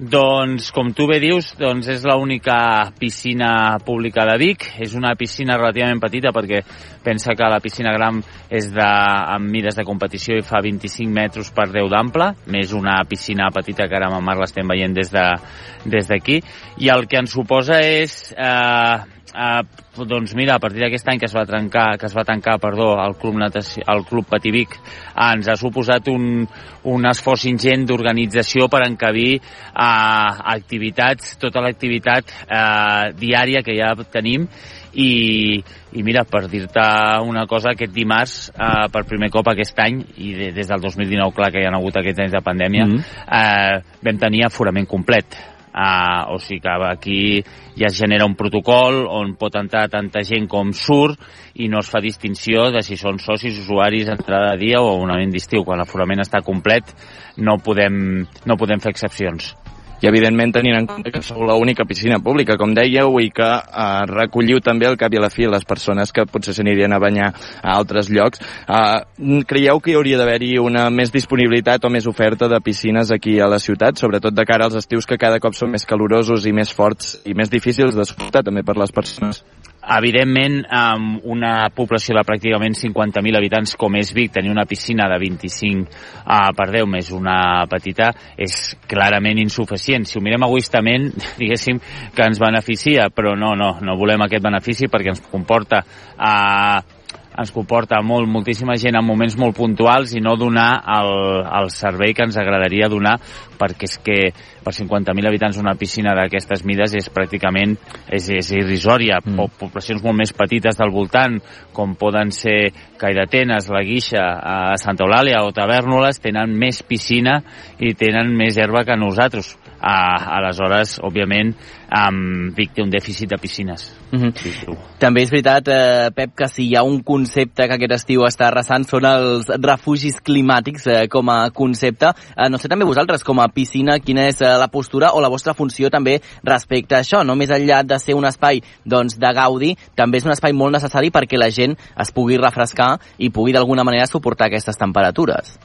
[0.01, 4.65] Doncs, com tu bé dius, doncs és l'única piscina pública de Vic.
[4.81, 6.63] És una piscina relativament petita perquè
[7.05, 11.53] pensa que la piscina gran és de, amb mides de competició i fa 25 metres
[11.53, 15.13] per 10 d'ample, més una piscina petita que ara amb en Marc l'estem veient des
[15.13, 15.37] de-
[15.85, 16.41] des d'aquí.
[16.81, 18.33] I el que ens suposa és...
[18.33, 19.63] Eh, Uh,
[20.09, 22.93] doncs mira, a partir d'aquest any que es va trencar, que es va tancar, perdó,
[23.05, 26.43] el club, natació, el club Pativic, uh, ens ha suposat un,
[26.91, 34.49] un esforç ingent d'organització per encabir uh, activitats, tota l'activitat uh, diària que ja tenim
[34.93, 35.63] i,
[35.95, 36.83] i mira, per dir-te
[37.27, 41.35] una cosa, aquest dimarts, eh, per primer cop aquest any, i de, des del 2019,
[41.37, 43.07] clar que hi ha hagut aquests anys de pandèmia, mm.
[43.39, 45.39] eh, vam tenir aforament complet.
[45.71, 47.45] Uh, o sigui que aquí
[47.79, 51.21] ja es genera un protocol on pot entrar tanta gent com surt
[51.63, 55.31] i no es fa distinció de si són socis, usuaris, entrada de dia o abonament
[55.31, 55.63] d'estiu.
[55.63, 56.91] Quan l'aforament està complet
[57.39, 59.55] no podem, no podem fer excepcions.
[60.01, 63.89] I, evidentment, tenint en compte que sou l'única piscina pública, com dèieu, i que eh,
[64.09, 67.29] recolliu també al cap i a la fi les persones que potser s'anirien a banyar
[67.61, 68.41] a altres llocs.
[68.41, 73.37] Eh, creieu que hi hauria d'haver-hi una més disponibilitat o més oferta de piscines aquí
[73.41, 76.55] a la ciutat, sobretot de cara als estius que cada cop són més calorosos i
[76.57, 79.45] més forts i més difícils de suportar també per les persones?
[79.81, 85.17] Evidentment, amb una població de pràcticament 50.000 habitants com és Vic, tenir una piscina de
[85.23, 90.05] 25 uh, per 10 més una petita és clarament insuficient.
[90.05, 91.09] Si ho mirem egoistament,
[91.41, 91.81] diguéssim
[92.15, 97.00] que ens beneficia, però no, no, no volem aquest benefici perquè ens comporta uh,
[97.41, 101.13] ens comporta molt, moltíssima gent en moments molt puntuals i no donar el,
[101.61, 103.17] el servei que ens agradaria donar
[103.61, 104.19] perquè és que
[104.65, 107.77] per 50.000 habitants una piscina d'aquestes mides és pràcticament
[108.13, 109.21] és, és irrisòria.
[109.25, 109.49] Mm.
[109.61, 111.39] Poblacions molt més petites del voltant,
[111.77, 117.41] com poden ser Caidatenes, La Guixa, a Santa Eulàlia o Tavernoles, tenen més piscina
[117.81, 119.55] i tenen més herba que nosaltres.
[119.81, 121.55] Ah, aleshores, òbviament,
[121.89, 123.87] um, Vic té un dèficit de piscines.
[124.13, 124.77] Mm -hmm.
[124.99, 128.47] També és veritat, eh, Pep, que si hi ha un concepte que aquest estiu està
[128.49, 132.13] arrasant són els refugis climàtics eh, com a concepte.
[132.37, 135.29] Eh, no sé també vosaltres, com a piscina, quina és eh, la postura o la
[135.29, 137.25] vostra funció també respecte a això.
[137.25, 140.73] No més enllà de ser un espai doncs, de gaudi, també és un espai molt
[140.73, 145.59] necessari perquè la gent es pugui refrescar i pugui d'alguna manera suportar aquestes temperatures.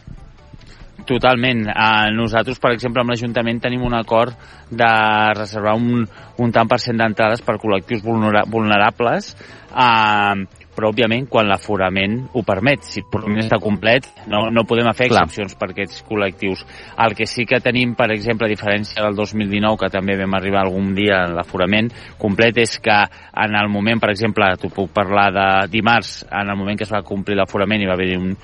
[1.06, 1.68] Totalment.
[1.70, 4.34] Uh, nosaltres, per exemple, amb l'Ajuntament tenim un acord
[4.74, 4.92] de
[5.38, 6.06] reservar un,
[6.42, 9.36] un tant per cent d'entrades per col·lectius vulnera vulnerables,
[9.70, 12.84] uh, però, òbviament, quan l'aforament ho permet.
[12.86, 15.26] Si el forament està complet, no, no podem fer Clar.
[15.26, 16.66] excepcions per aquests col·lectius.
[17.06, 20.66] El que sí que tenim, per exemple, a diferència del 2019, que també vam arribar
[20.66, 23.00] algun dia a l'aforament complet, és que
[23.46, 26.94] en el moment, per exemple, t'ho puc parlar de dimarts, en el moment que es
[26.94, 28.36] va complir l'aforament hi va haver un,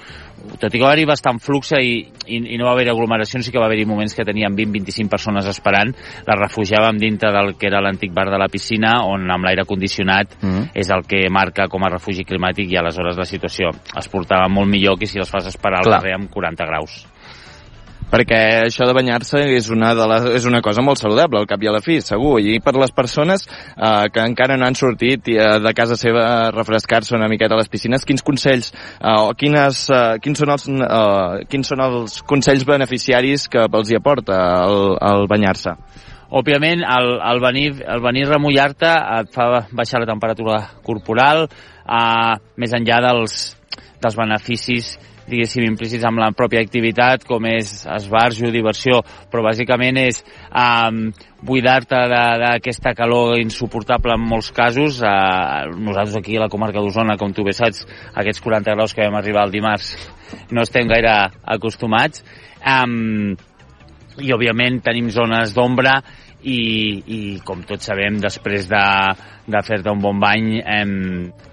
[0.60, 3.54] tot i que va haver bastant flux i, i, i no va haver aglomeracions, sí
[3.54, 5.94] que va haver moments que teníem 20-25 persones esperant,
[6.28, 10.38] les refugiàvem dintre del que era l'antic bar de la piscina, on amb l'aire condicionat
[10.42, 10.72] Mm.
[10.74, 14.70] és el que marca com a refugi climàtic i aleshores la situació es portava molt
[14.72, 17.02] millor que si els fas esperar al carrer amb 40 graus.
[18.12, 21.62] perquè això de banyar-se és, una de les, és una cosa molt saludable, al cap
[21.64, 25.30] i a la fi, segur, i per les persones eh, que encara no han sortit
[25.32, 29.32] eh, de casa seva a refrescar-se una miqueta a les piscines, quins consells eh, o
[29.32, 34.44] quines, eh, quins, són els, eh, quins són els consells beneficiaris que els hi aporta
[34.68, 35.78] el, el banyar-se?
[36.32, 41.48] Òbviament, el, el venir, el venir remullar-te et fa baixar la temperatura corporal,
[41.84, 43.40] eh, més enllà dels,
[44.00, 44.94] dels beneficis
[45.32, 51.04] diguéssim, implícits amb la pròpia activitat, com és esbarjo, diversió, però bàsicament és um,
[51.48, 55.02] buidar-te d'aquesta calor insuportable en molts casos.
[55.04, 59.06] Uh, nosaltres aquí a la comarca d'Osona, com tu bé saps, aquests 40 graus que
[59.06, 59.94] vam arribar el dimarts
[60.52, 61.16] no estem gaire
[61.56, 62.26] acostumats.
[62.62, 63.38] Um,
[64.22, 66.02] i òbviament tenim zones d'ombra
[66.44, 66.60] i,
[67.06, 68.82] i com tots sabem després de,
[69.52, 70.94] de fer-te un bon bany em,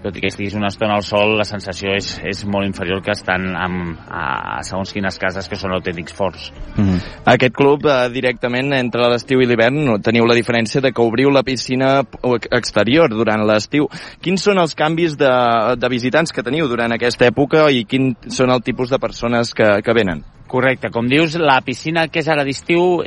[0.03, 3.13] tot i que estiguis una estona al sol la sensació és, és molt inferior que
[3.13, 4.23] estan amb, a,
[4.57, 6.99] a segons quines cases que són autèntics forts mm -hmm.
[7.25, 11.43] Aquest club eh, directament entre l'estiu i l'hivern teniu la diferència de que obriu la
[11.43, 12.03] piscina
[12.51, 13.87] exterior durant l'estiu
[14.21, 18.49] quins són els canvis de, de visitants que teniu durant aquesta època i quins són
[18.49, 20.23] el tipus de persones que, que venen?
[20.49, 23.03] Correcte, com dius, la piscina que és ara d'estiu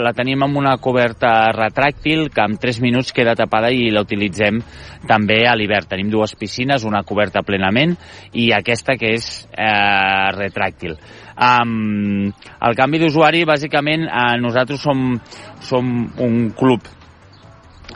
[0.00, 4.62] la tenim amb una coberta retràctil que en 3 minuts queda tapada i la utilitzem
[5.04, 5.90] també a l'hivern.
[5.90, 7.92] Tenim dues piscines, una coberta plenament
[8.32, 10.96] i aquesta que és eh, retràctil.
[11.38, 15.12] Um, el canvi d'usuari, bàsicament, eh, nosaltres som,
[15.60, 15.92] som
[16.24, 16.88] un club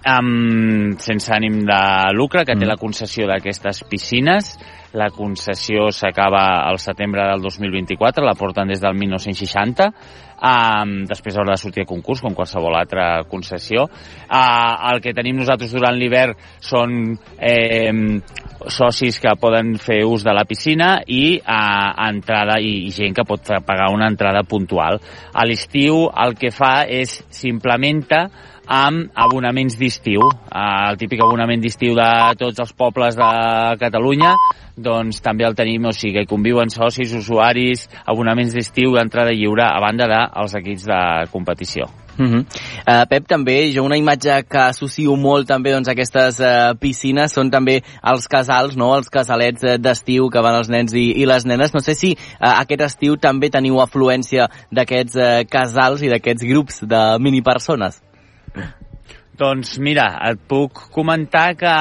[0.01, 1.83] um, sense ànim de
[2.17, 4.57] lucre que té la concessió d'aquestes piscines
[4.93, 9.87] la concessió s'acaba al setembre del 2024, la porten des del 1960,
[10.37, 13.87] um, després haurà de sortir a concurs, com qualsevol altra concessió.
[14.29, 18.21] Uh, el que tenim nosaltres durant l'hivern són eh,
[18.69, 23.27] socis que poden fer ús de la piscina i uh, entrada i, i gent que
[23.29, 25.01] pot pagar una entrada puntual.
[25.33, 28.27] A l'estiu el que fa és s'implementa
[28.67, 30.29] amb abonaments d'estiu.
[30.53, 33.31] El típic abonament d'estiu de tots els pobles de
[33.81, 34.35] Catalunya,
[34.77, 40.09] doncs també el tenim, o sigui, conviuen socis, usuaris, abonaments d'estiu, entrada lliure, a banda
[40.13, 41.91] dels equips de competició.
[42.19, 42.41] Uh -huh.
[42.41, 47.33] uh, Pep, també, jo una imatge que associo molt també doncs, a aquestes uh, piscines
[47.33, 48.95] són també els casals, no?
[48.97, 51.73] els casalets uh, d'estiu que van els nens i, i les nenes.
[51.73, 56.83] No sé si uh, aquest estiu també teniu afluència d'aquests uh, casals i d'aquests grups
[56.85, 58.12] de minipersones.
[59.43, 61.73] Doncs mira, et puc comentar que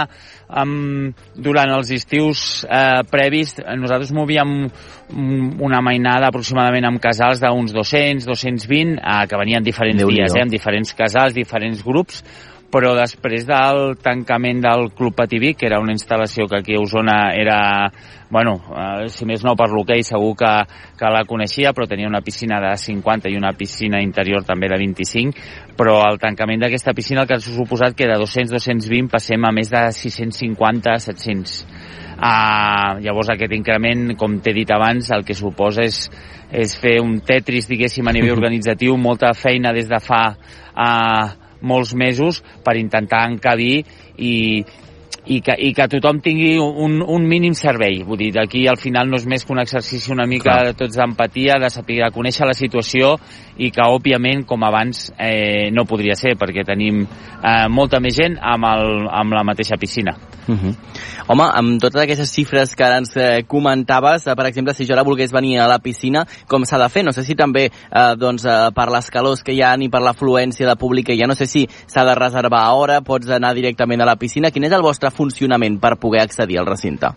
[0.61, 4.53] um, durant els estius eh, previs nosaltres movíem
[5.61, 10.55] una mainada aproximadament amb casals d'uns 200, 220, eh, que venien diferents dies, eh, amb
[10.55, 12.23] diferents casals, diferents grups,
[12.71, 17.17] però després del tancament del Club Pativí, que era una instal·lació que aquí a Osona
[17.35, 17.91] era,
[18.31, 20.51] bueno, eh, si més no per l'hoquei segur que,
[20.97, 24.79] que la coneixia, però tenia una piscina de 50 i una piscina interior també de
[24.79, 29.51] 25, però el tancament d'aquesta piscina el que ha suposat que de 200-220 passem a
[29.51, 31.59] més de 650-700.
[32.21, 36.03] Uh, llavors aquest increment, com t'he dit abans, el que suposa és,
[36.53, 41.93] és fer un tetris, diguéssim, a nivell organitzatiu, molta feina des de fa uh, molts
[41.97, 43.83] mesos per intentar encabir
[44.17, 44.33] i,
[45.25, 48.01] i que, i que tothom tingui un, un mínim servei.
[48.07, 50.71] Vull dir, aquí al final no és més que un exercici una mica Clar.
[50.71, 53.13] de tots d'empatia, de saber de conèixer la situació
[53.61, 58.39] i que, òbviament, com abans, eh, no podria ser, perquè tenim eh, molta més gent
[58.41, 60.15] amb, el, amb la mateixa piscina.
[60.47, 60.75] Uh -huh.
[61.27, 64.93] Home, amb totes aquestes xifres que ara ens eh, comentaves, eh, per exemple, si jo
[64.93, 67.03] ara volgués venir a la piscina, com s'ha de fer?
[67.03, 70.01] No sé si també eh, doncs, eh, per les calors que hi ha i per
[70.01, 73.29] l'afluència de públic que hi ha, no sé si s'ha de reservar a hora, pots
[73.29, 74.51] anar directament a la piscina.
[74.51, 77.11] Quin és el vostre funcionament per poder accedir al recinte?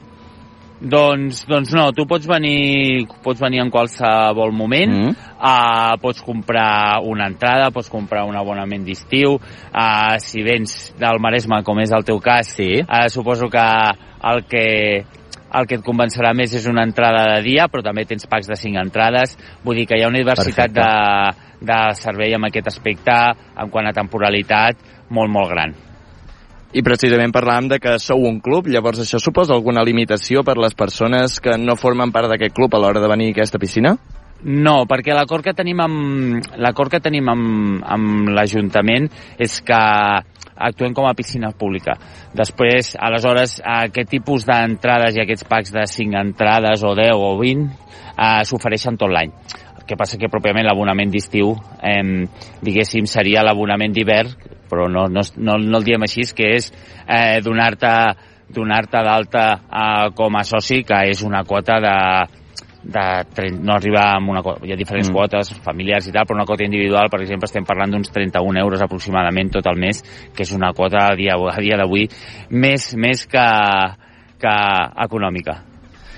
[0.84, 5.12] Doncs, doncs no, tu pots venir, pots venir en qualsevol moment, mm.
[5.38, 11.62] uh, pots comprar una entrada, pots comprar un abonament d'estiu, uh, si vens del Maresme,
[11.64, 12.82] com és el teu cas, sí.
[12.82, 13.64] uh, suposo que
[14.34, 14.66] el que
[15.54, 18.58] el que et convencerà més és una entrada de dia, però també tens packs de
[18.58, 19.36] 5 entrades.
[19.62, 20.90] Vull dir que hi ha una diversitat de,
[21.62, 23.14] de servei amb aquest aspecte,
[23.54, 24.82] en quant a temporalitat,
[25.14, 25.76] molt, molt gran.
[26.74, 30.74] I precisament parlàvem de que sou un club, llavors això suposa alguna limitació per les
[30.74, 33.92] persones que no formen part d'aquest club a l'hora de venir a aquesta piscina?
[34.42, 39.06] No, perquè l'acord que tenim amb l'acord que tenim amb, amb l'Ajuntament
[39.38, 39.78] és que
[40.54, 41.94] actuem com a piscina pública.
[42.34, 47.70] Després, aleshores, aquest tipus d'entrades i aquests packs de 5 entrades o 10 o 20
[47.70, 49.30] eh, s'ofereixen tot l'any.
[49.86, 51.54] Que passa que pròpiament l'abonament d'estiu,
[51.86, 52.26] eh,
[52.66, 54.34] diguéssim, seria l'abonament d'hivern
[54.74, 56.70] però no, no, no, no el diem així, que és
[57.06, 57.96] eh, donar-te
[58.54, 61.98] donar-te d'alta eh, com a soci, que és una quota de
[62.84, 65.16] de 30, no arriba amb una hi ha diferents mm.
[65.16, 68.84] quotes familiars i tal, però una quota individual, per exemple, estem parlant d'uns 31 euros
[68.84, 70.02] aproximadament tot el mes,
[70.36, 72.10] que és una quota a dia, a dia d'avui
[72.52, 73.46] més, més que,
[74.44, 74.58] que
[75.08, 75.62] econòmica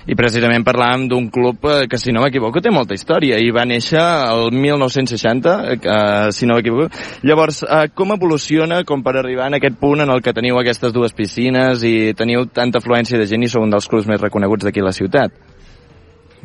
[0.07, 3.67] i precisament parlàvem d'un club eh, que, si no m'equivoco, té molta història i va
[3.67, 6.89] néixer el 1960, eh, si no m'equivoco.
[7.27, 10.95] Llavors, eh, com evoluciona com per arribar en aquest punt en el que teniu aquestes
[10.95, 14.69] dues piscines i teniu tanta afluència de gent i sou un dels clubs més reconeguts
[14.69, 15.35] d'aquí la ciutat?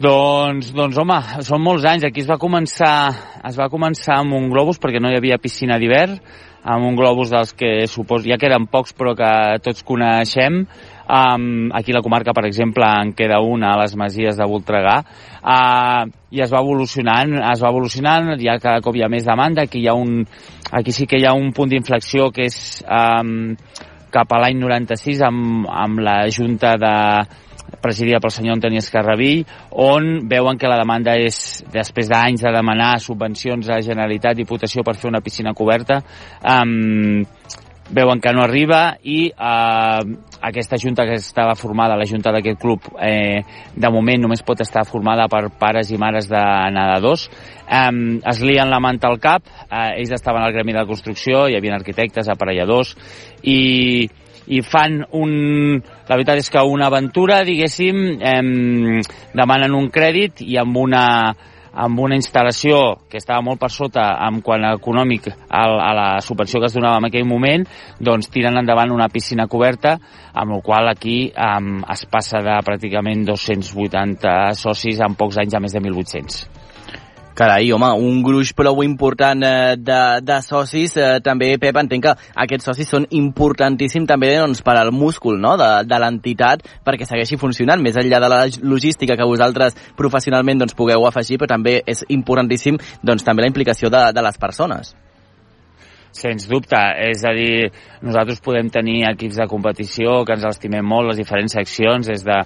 [0.02, 2.08] Doncs, doncs home, són molts anys.
[2.08, 2.96] Aquí es va començar,
[3.46, 6.18] es va començar amb un globus perquè no hi havia piscina d'hivern,
[6.64, 9.32] amb un globus dels que supos, ja que eren pocs però que
[9.66, 10.66] tots coneixem,
[11.12, 14.94] Um, aquí a la comarca, per exemple, en queda una a les Masies de Voltregà.
[15.44, 19.66] Uh, I es va evolucionant, es va evolucionant, ja cada cop hi ha més demanda,
[19.68, 20.22] aquí, hi ha un,
[20.72, 23.52] aquí sí que hi ha un punt d'inflexió que és um,
[24.14, 26.96] cap a l'any 96 amb, amb la Junta de
[27.82, 32.94] presidida pel senyor Antoni Escarravill, on veuen que la demanda és, després d'anys de demanar
[33.00, 36.02] subvencions a Generalitat, Diputació per fer una piscina coberta,
[36.44, 37.22] um,
[37.92, 40.04] veuen que no arriba i eh,
[40.42, 43.44] aquesta junta que estava formada, la junta d'aquest club, eh,
[43.76, 47.28] de moment només pot estar formada per pares i mares de nedadors.
[47.68, 47.92] Eh,
[48.32, 51.76] es lien la manta al cap, eh, ells estaven al gremi de construcció, hi havia
[51.78, 52.96] arquitectes, aparelladors,
[53.44, 54.08] i,
[54.48, 55.80] i fan un...
[56.10, 59.02] La veritat és que una aventura, diguéssim, eh,
[59.38, 61.06] demanen un crèdit i amb una
[61.72, 66.08] amb una instal·lació que estava molt per sota en quant a econòmic a, a la
[66.24, 67.64] subvenció que es donava en aquell moment,
[68.00, 69.98] doncs tiren endavant una piscina coberta,
[70.34, 75.64] amb la qual aquí um, es passa de pràcticament 280 socis en pocs anys a
[75.64, 76.51] més de 1.800.
[77.42, 80.94] Carai, home, un gruix prou important eh, de, de socis.
[80.94, 85.56] Eh, també, Pep, entenc que aquests socis són importantíssims també doncs, per al múscul no?
[85.58, 90.78] de, de l'entitat perquè segueixi funcionant, més enllà de la logística que vosaltres professionalment doncs,
[90.78, 94.94] pugueu afegir, però també és importantíssim doncs, també la implicació de, de les persones.
[96.12, 97.70] Sens dubte, és a dir,
[98.04, 102.42] nosaltres podem tenir equips de competició que ens estimem molt, les diferents seccions, des de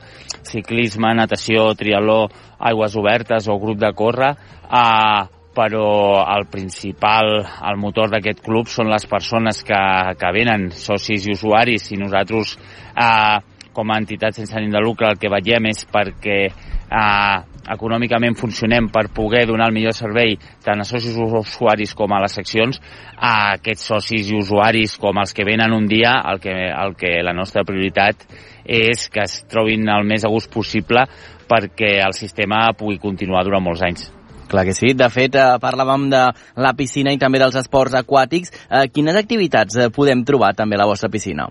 [0.45, 2.27] ciclisme, natació, triatló,
[2.69, 4.35] aigües obertes o grup de córrer,
[4.69, 5.23] eh,
[5.55, 5.87] però
[6.35, 9.81] el principal, el motor d'aquest club són les persones que,
[10.19, 12.57] que venen, socis i usuaris, i nosaltres
[12.93, 13.39] eh,
[13.75, 17.37] com a entitat sense ànim de lucre el que veiem és perquè eh,
[17.75, 22.35] econòmicament funcionem per poder donar el millor servei tant a socis usuaris com a les
[22.39, 22.81] seccions,
[23.17, 27.17] a aquests socis i usuaris com els que venen un dia, el que, el que
[27.25, 28.27] la nostra prioritat
[28.65, 31.05] és que es trobin el més a gust possible
[31.45, 34.07] perquè el sistema pugui continuar durant molts anys.
[34.49, 34.93] Clar que sí.
[34.93, 36.21] De fet, eh, parlàvem de
[36.61, 38.53] la piscina i també dels esports aquàtics.
[38.69, 41.49] Eh, quines activitats eh, podem trobar també a la vostra piscina?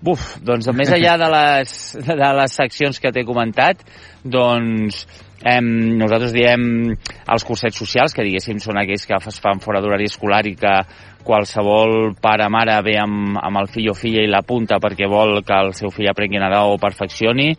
[0.00, 1.72] Buf, doncs més enllà de les,
[2.08, 3.82] de les seccions que t'he comentat,
[4.24, 5.02] doncs
[5.44, 5.68] em,
[6.00, 6.62] nosaltres diem
[6.94, 10.72] els cursets socials, que diguéssim són aquells que es fan fora d'horari escolar i que
[11.24, 15.42] qualsevol pare o mare ve amb, amb el fill o filla i l'apunta perquè vol
[15.44, 17.52] que el seu fill aprengui a nedar o perfeccioni.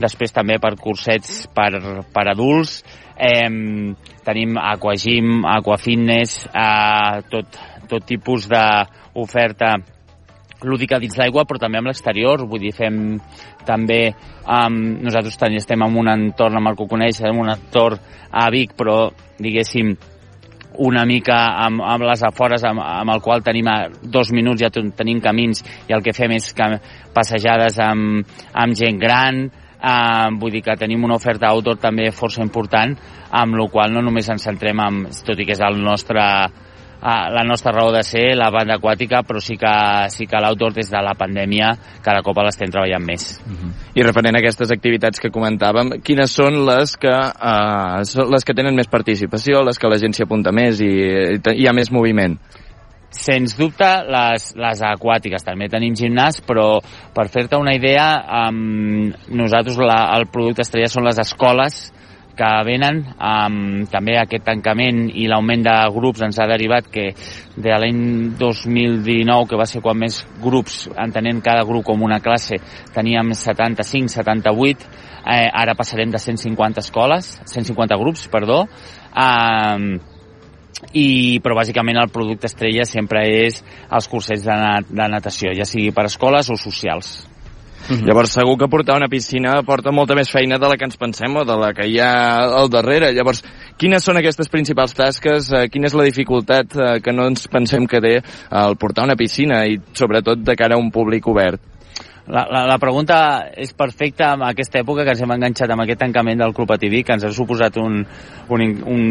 [0.00, 1.76] Després també per cursets per,
[2.08, 2.78] per adults,
[3.20, 3.48] eh,
[4.24, 7.60] tenim aquagym, aquafitness, eh, tot,
[7.92, 9.76] tot tipus d'oferta
[10.64, 12.46] lúdica dins l'aigua, però també amb l'exterior.
[12.48, 13.18] Vull dir, fem
[13.68, 14.04] també...
[14.42, 18.00] Um, nosaltres també estem en un entorn, amb el que coneixem, en un entorn
[18.32, 18.96] a Vic, però,
[19.38, 19.92] diguéssim,
[20.78, 24.70] una mica amb, amb les afores amb, amb el qual tenim a dos minuts ja
[24.72, 26.68] tenim camins i el que fem és que
[27.14, 32.42] passejades amb, amb gent gran eh, vull dir que tenim una oferta outdoor també força
[32.44, 32.96] important
[33.30, 36.22] amb la qual no només ens centrem en, tot i que és el nostre
[37.02, 39.72] la nostra raó de ser, la banda aquàtica, però sí que,
[40.14, 43.40] sí que l'outdoor des de la pandèmia cada cop l'estem treballant més.
[43.42, 43.72] Uh -huh.
[43.94, 48.54] I referent a aquestes activitats que comentàvem, quines són les que, uh, són les que
[48.54, 51.90] tenen més participació, les que la gent s'hi apunta més i, i hi ha més
[51.90, 52.38] moviment?
[53.10, 55.44] Sens dubte, les, les aquàtiques.
[55.44, 56.80] També tenim gimnàs, però
[57.14, 61.92] per fer-te una idea, um, nosaltres la, el producte estrella són les escoles
[62.36, 67.10] que venen amb també aquest tancament i l'augment de grups ens ha derivat que
[67.56, 68.02] de l'any
[68.40, 72.60] 2019 que va ser quan més grups entenent cada grup com una classe
[72.94, 74.88] teníem 75, 78
[75.26, 78.64] eh, ara passarem de 150 escoles 150 grups, perdó
[79.12, 80.00] eh,
[80.92, 83.60] i, però bàsicament el producte estrella sempre és
[83.92, 84.56] els cursets de,
[84.90, 87.20] de natació, ja sigui per escoles o socials.
[87.88, 88.06] Mm -hmm.
[88.06, 91.36] Llavors segur que portar una piscina porta molta més feina de la que ens pensem
[91.36, 93.12] o de la que hi ha al darrere.
[93.12, 93.42] Llavors,
[93.76, 95.52] quines són aquestes principals tasques?
[95.52, 99.16] Eh, quina és la dificultat eh, que no ens pensem que té el portar una
[99.16, 101.60] piscina i sobretot de cara a un públic obert?
[102.26, 106.02] la, la, la pregunta és perfecta en aquesta època que ens hem enganxat amb aquest
[106.04, 108.02] tancament del Club ATV, que ens ha suposat un,
[108.48, 109.06] un, un,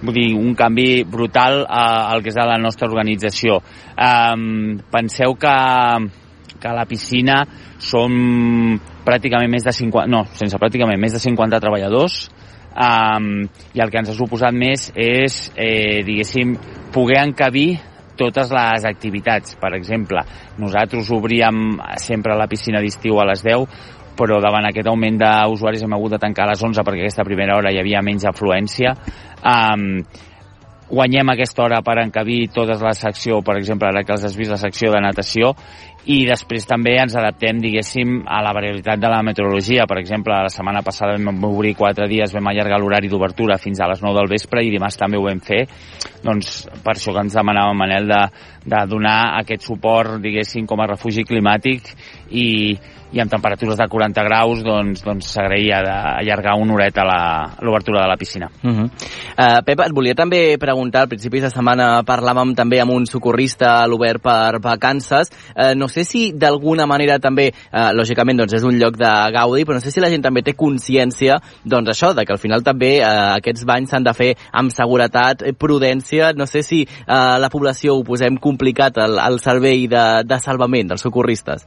[0.00, 3.60] vull dir, un canvi brutal a, al que és a la nostra organització.
[3.96, 5.56] Um, penseu que,
[6.62, 7.42] que la piscina
[7.86, 8.12] som
[9.06, 12.26] pràcticament més de 50, no, sense pràcticament, més de 50 treballadors,
[12.74, 16.56] um, i el que ens ha suposat més és, eh, diguéssim,
[16.94, 17.68] poder encabir
[18.16, 19.56] totes les activitats.
[19.60, 20.24] Per exemple,
[20.58, 23.66] nosaltres obríem sempre la piscina d'estiu a les 10,
[24.16, 27.58] però davant aquest augment d'usuaris hem hagut de tancar a les 11 perquè aquesta primera
[27.58, 28.94] hora hi havia menys afluència.
[29.44, 30.00] Um,
[30.90, 34.52] guanyem aquesta hora per encabir totes la secció, per exemple, ara que els has vist
[34.52, 35.52] la secció de natació,
[36.06, 39.88] i després també ens adaptem, diguéssim, a la variabilitat de la meteorologia.
[39.90, 43.88] Per exemple, la setmana passada vam obrir quatre dies, vam allargar l'horari d'obertura fins a
[43.90, 45.64] les 9 del vespre i dimarts també ho vam fer.
[46.22, 48.22] Doncs per això que ens demanava Manel de,
[48.70, 51.90] de donar aquest suport, diguéssim, com a refugi climàtic
[52.30, 52.46] i,
[53.16, 57.04] i amb temperatures de 40 graus doncs, doncs s'agraïa d'allargar una horeta
[57.64, 58.50] l'obertura de la piscina.
[58.62, 58.84] Uh -huh.
[58.84, 63.82] uh, Pep, et volia també preguntar, al principi de setmana parlàvem també amb un socorrista
[63.82, 65.30] a l'obert per vacances.
[65.56, 69.64] Uh, no sé si d'alguna manera també, uh, lògicament doncs és un lloc de gaudi,
[69.64, 72.62] però no sé si la gent també té consciència doncs això, de que al final
[72.62, 77.48] també uh, aquests banys s'han de fer amb seguretat, prudència, no sé si uh, la
[77.48, 81.66] població ho posem complicat al, al servei de, de salvament dels socorristes.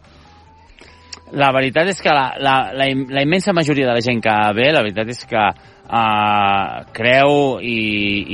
[1.37, 4.71] La veritat és que la, la, la, la immensa majoria de la gent que ve,
[4.73, 7.77] la veritat és que uh, creu i,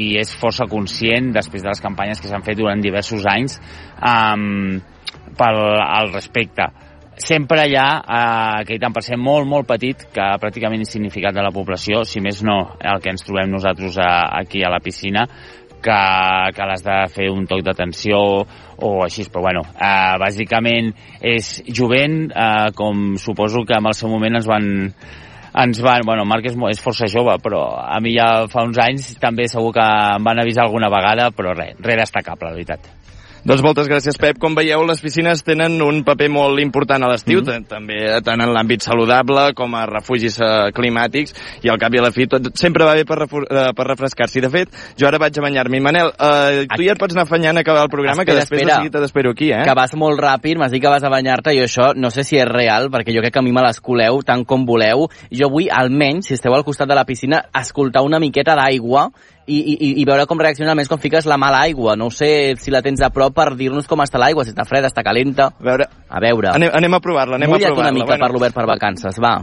[0.05, 3.59] i és força conscient, després de les campanyes que s'han fet durant diversos anys,
[3.99, 4.79] um,
[5.35, 6.69] pel, al respecte.
[7.19, 11.43] Sempre hi ha uh, aquell tant per cent molt, molt petit que pràcticament insignificat de
[11.43, 15.27] la població, si més no el que ens trobem nosaltres uh, aquí a la piscina,
[15.85, 15.99] que,
[16.55, 18.17] que l'has de fer un toc d'atenció
[18.85, 24.11] o així, però bueno, eh, bàsicament és jovent, eh, com suposo que en el seu
[24.11, 24.67] moment ens van
[25.55, 29.13] ens van, bueno, Marc és, és força jove, però a mi ja fa uns anys
[29.21, 29.85] també segur que
[30.17, 33.04] em van avisar alguna vegada, però res, res destacable, la veritat.
[33.45, 34.39] Doncs moltes gràcies, Pep.
[34.41, 37.67] Com veieu, les piscines tenen un paper molt important a l'estiu, mm -hmm.
[37.69, 42.01] també tant en l'àmbit saludable com a refugis uh, climàtics, i al cap i a
[42.01, 44.41] la fi tot sempre va bé per, uh, per refrescar-s'hi.
[44.41, 45.79] De fet, jo ara vaig a banyar-me.
[45.79, 48.61] Manel, uh, tu ja et pots anar afanyant a acabar el programa, espera, que després
[48.61, 49.63] espera, de seguida t'espero aquí, eh?
[49.63, 52.37] Que vas molt ràpid, m'has dit que vas a banyar-te, i això no sé si
[52.37, 55.07] és real, perquè jo crec que a mi me l'escoleu tant com voleu.
[55.29, 59.11] Jo vull, almenys, si esteu al costat de la piscina, escoltar una miqueta d'aigua
[59.47, 61.95] i, i, i veure com reacciona més quan fiques la mala aigua.
[61.99, 64.89] No sé si la tens a prop per dir-nos com està l'aigua, si està freda,
[64.91, 65.51] està calenta.
[65.53, 65.89] A veure.
[66.09, 66.53] A veure.
[66.55, 67.91] Anem, anem a provar-la, anem Mulla't a provar-la.
[67.91, 68.25] una mica bueno.
[68.25, 69.35] per l'obert per vacances, va.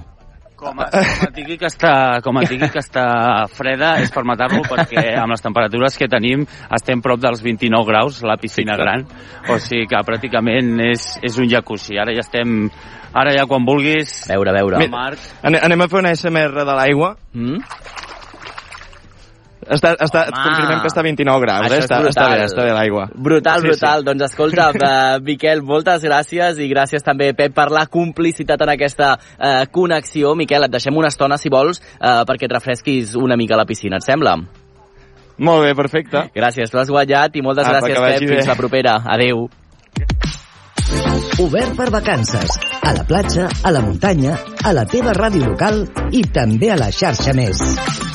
[0.63, 1.93] Com a, com a digui que està,
[2.23, 3.05] com a digui que està
[3.51, 8.21] freda és per matar-lo perquè amb les temperatures que tenim estem prop dels 29 graus,
[8.23, 9.03] la piscina gran,
[9.51, 11.99] o sigui que pràcticament és, és un jacuzzi.
[11.99, 12.71] Ara ja estem,
[13.11, 14.21] ara ja quan vulguis...
[14.31, 14.87] A veure, a veure.
[14.93, 15.27] Marc.
[15.43, 17.17] Anem a fer una SMR de l'aigua.
[17.35, 17.59] Mm?
[19.63, 21.83] Està, està, et confirmem que està a 29 graus, Això eh?
[21.85, 23.05] Està, està bé, està bé l'aigua.
[23.15, 24.01] Brutal, Sí, brutal.
[24.01, 24.05] sí.
[24.09, 29.13] Doncs escolta, uh, Miquel, moltes gràcies i gràcies també, Pep, per la complicitat en aquesta
[29.15, 30.35] uh, connexió.
[30.35, 33.67] Miquel, et deixem una estona, si vols, uh, perquè et refresquis una mica a la
[33.69, 34.35] piscina, et sembla?
[35.39, 36.27] Molt bé, perfecte.
[36.35, 38.29] Gràcies, tu has guanyat i moltes Apa, gràcies, que vagi Pep.
[38.29, 38.37] bé.
[38.43, 38.99] Fins la propera.
[39.07, 39.47] Adéu.
[41.41, 42.59] Obert per vacances.
[42.83, 46.91] A la platja, a la muntanya, a la teva ràdio local i també a la
[46.93, 48.12] xarxa més.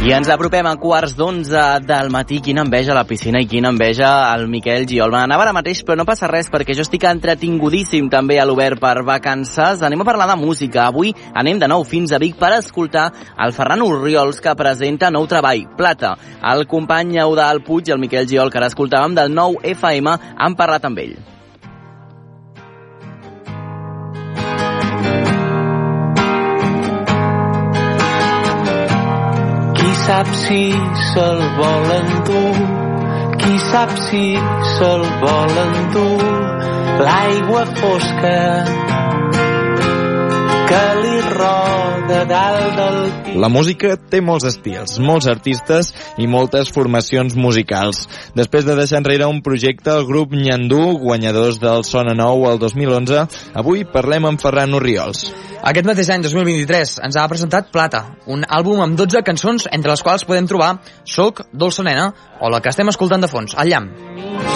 [0.00, 2.38] I ens apropem a quarts d'onze del matí.
[2.40, 5.12] Quina enveja la piscina i quina enveja al Miquel Giol.
[5.12, 8.80] Me n'anava ara mateix, però no passa res, perquè jo estic entretingudíssim també a l'Obert
[8.80, 9.82] per vacances.
[9.84, 10.86] Anem a parlar de música.
[10.86, 15.28] Avui anem de nou fins a Vic per escoltar el Ferran Urriols, que presenta nou
[15.28, 16.14] treball, Plata.
[16.54, 20.56] El company Eudal Puig i el Miquel Giol, que ara escoltàvem del nou FM, han
[20.56, 21.18] parlat amb ell.
[30.10, 30.62] Sap si
[31.12, 32.56] se'l vol endur,
[33.38, 34.22] qui sap si
[34.72, 36.24] se'l vol endur,
[37.04, 38.40] l'aigua fosca
[40.70, 43.34] que li roda dalt del pi.
[43.42, 45.90] La música té molts estils, molts artistes
[46.20, 48.04] i moltes formacions musicals.
[48.38, 53.26] Després de deixar enrere un projecte, el grup Nyandú, guanyadors del Sona Nou el 2011,
[53.58, 55.26] avui parlem amb Ferran Urriols.
[55.60, 60.04] Aquest mateix any, 2023, ens ha presentat Plata, un àlbum amb 12 cançons, entre les
[60.06, 62.10] quals podem trobar Soc, Dolça Nena,
[62.40, 63.90] o la que estem escoltant de fons, El Llamp.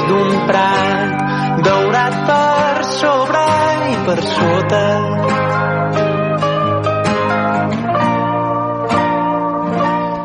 [0.08, 3.46] d'un prat daurat per sobre
[3.92, 5.43] i per sota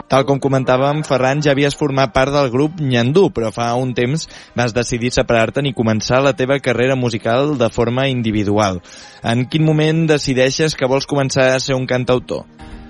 [0.10, 4.26] Tal com comentàvem, Ferran, ja havies format part del grup Nyandú, però fa un temps
[4.58, 8.82] vas decidir separar-te'n i començar la teva carrera musical de forma individual.
[9.22, 12.48] En quin moment decideixes que vols començar a ser un cantautor?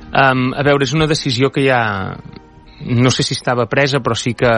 [0.09, 1.82] Um, a veure, és una decisió que ja
[2.80, 4.49] no sé si estava presa, però sí que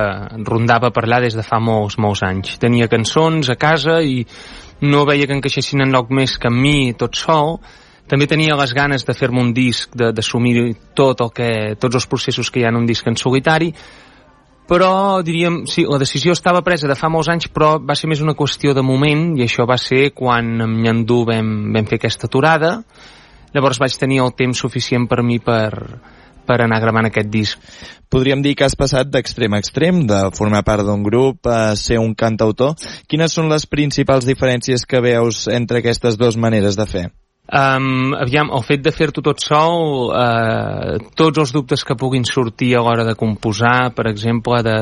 [0.45, 2.59] rondava per allà des de fa molts, molts anys.
[2.62, 4.22] Tenia cançons a casa i
[4.86, 7.57] no veia que encaixessin en lloc més que amb mi tot sol.
[8.12, 12.49] També tenia les ganes de fer-me un disc, d'assumir tot el que, tots els processos
[12.51, 13.70] que hi ha en un disc en solitari,
[14.68, 18.20] però diríem, sí, la decisió estava presa de fa molts anys, però va ser més
[18.24, 22.28] una qüestió de moment, i això va ser quan amb Nyandú vam, vam fer aquesta
[22.28, 22.74] aturada,
[23.55, 25.72] llavors vaig tenir el temps suficient per mi per,
[26.47, 27.64] per anar gravant aquest disc.
[28.12, 32.03] Podríem dir que has passat d'extrem a extrem, de formar part d'un grup a ser
[32.03, 32.76] un cantautor.
[33.07, 37.07] Quines són les principals diferències que veus entre aquestes dues maneres de fer?
[37.49, 42.75] Um, aviam, el fet de fer-t'ho tot sol, uh, tots els dubtes que puguin sortir
[42.77, 44.77] a l'hora de composar, per exemple, de,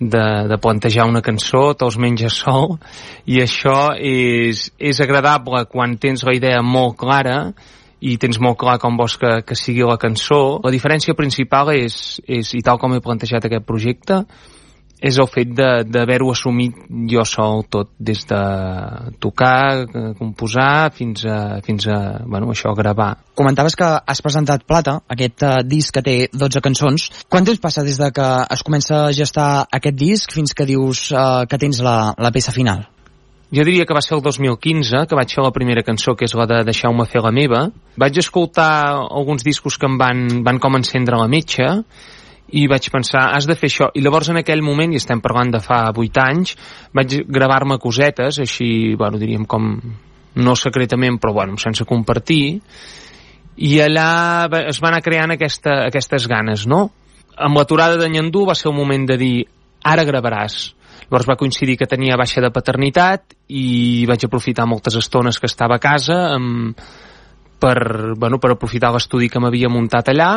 [0.00, 2.76] de, de plantejar una cançó, te'ls menges sol,
[3.24, 7.38] i això és, és agradable quan tens la idea molt clara,
[8.04, 10.58] i tens molt clar com vols que, que sigui la cançó.
[10.64, 14.20] La diferència principal és, és, i tal com he plantejat aquest projecte,
[15.04, 16.78] és el fet d'haver-ho assumit
[17.10, 18.40] jo sol tot, des de
[19.20, 19.84] tocar,
[20.16, 23.10] composar, fins a, fins a bueno, això, gravar.
[23.36, 27.06] Comentaves que has presentat Plata, aquest uh, disc que té 12 cançons.
[27.28, 31.10] Quant temps passa des de que es comença a gestar aquest disc fins que dius
[31.12, 32.86] uh, que tens la, la peça final?
[33.54, 36.32] Jo diria que va ser el 2015, que vaig fer la primera cançó, que és
[36.34, 37.66] la de Deixeu-me fer la meva.
[38.00, 41.68] Vaig escoltar alguns discos que em van, van com encendre la metxa,
[42.52, 43.88] i vaig pensar, has de fer això.
[43.96, 46.54] I llavors en aquell moment, i estem parlant de fa 8 anys,
[46.94, 48.68] vaig gravar-me cosetes, així,
[49.00, 49.70] bueno, diríem com,
[50.34, 52.60] no secretament, però bueno, sense compartir,
[53.56, 56.88] i allà es van anar creant aquesta, aquestes ganes, no?
[57.34, 59.34] Amb l'aturada de Nyandú va ser el moment de dir,
[59.82, 60.74] ara gravaràs.
[61.04, 65.76] Llavors va coincidir que tenia baixa de paternitat i vaig aprofitar moltes estones que estava
[65.76, 66.78] a casa amb,
[67.60, 70.30] per, bueno, per aprofitar l'estudi que m'havia muntat allà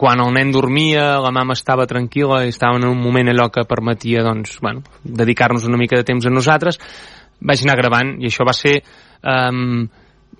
[0.00, 3.66] quan el nen dormia, la mama estava tranquil·la i estava en un moment allò que
[3.68, 6.80] permetia doncs, bueno, dedicar-nos una mica de temps a nosaltres,
[7.44, 8.78] vaig anar gravant i això va ser
[9.20, 9.84] um,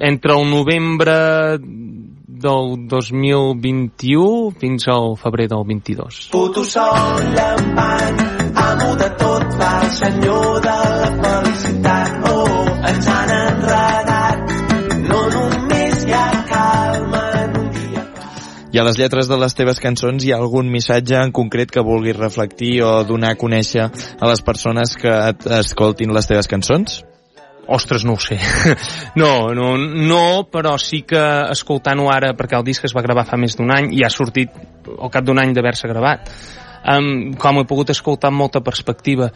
[0.00, 1.16] entre el novembre
[1.60, 6.22] del 2021 fins al febrer del 22.
[6.32, 8.24] Puto sol llampant,
[8.64, 12.30] amo de tot, el senyor de la felicitat.
[12.32, 13.89] Oh, ens han enredat,
[18.70, 21.82] I a les lletres de les teves cançons hi ha algun missatge en concret que
[21.82, 27.00] vulguis reflectir o donar a conèixer a les persones que et escoltin les teves cançons?
[27.66, 28.38] Ostres, no ho sé.
[29.18, 33.38] No, no, no, però sí que escoltant-ho ara, perquè el disc es va gravar fa
[33.38, 34.54] més d'un any i ha sortit
[34.94, 36.30] al cap d'un any d'haver-se gravat,
[36.94, 39.32] um, com he pogut escoltar amb molta perspectiva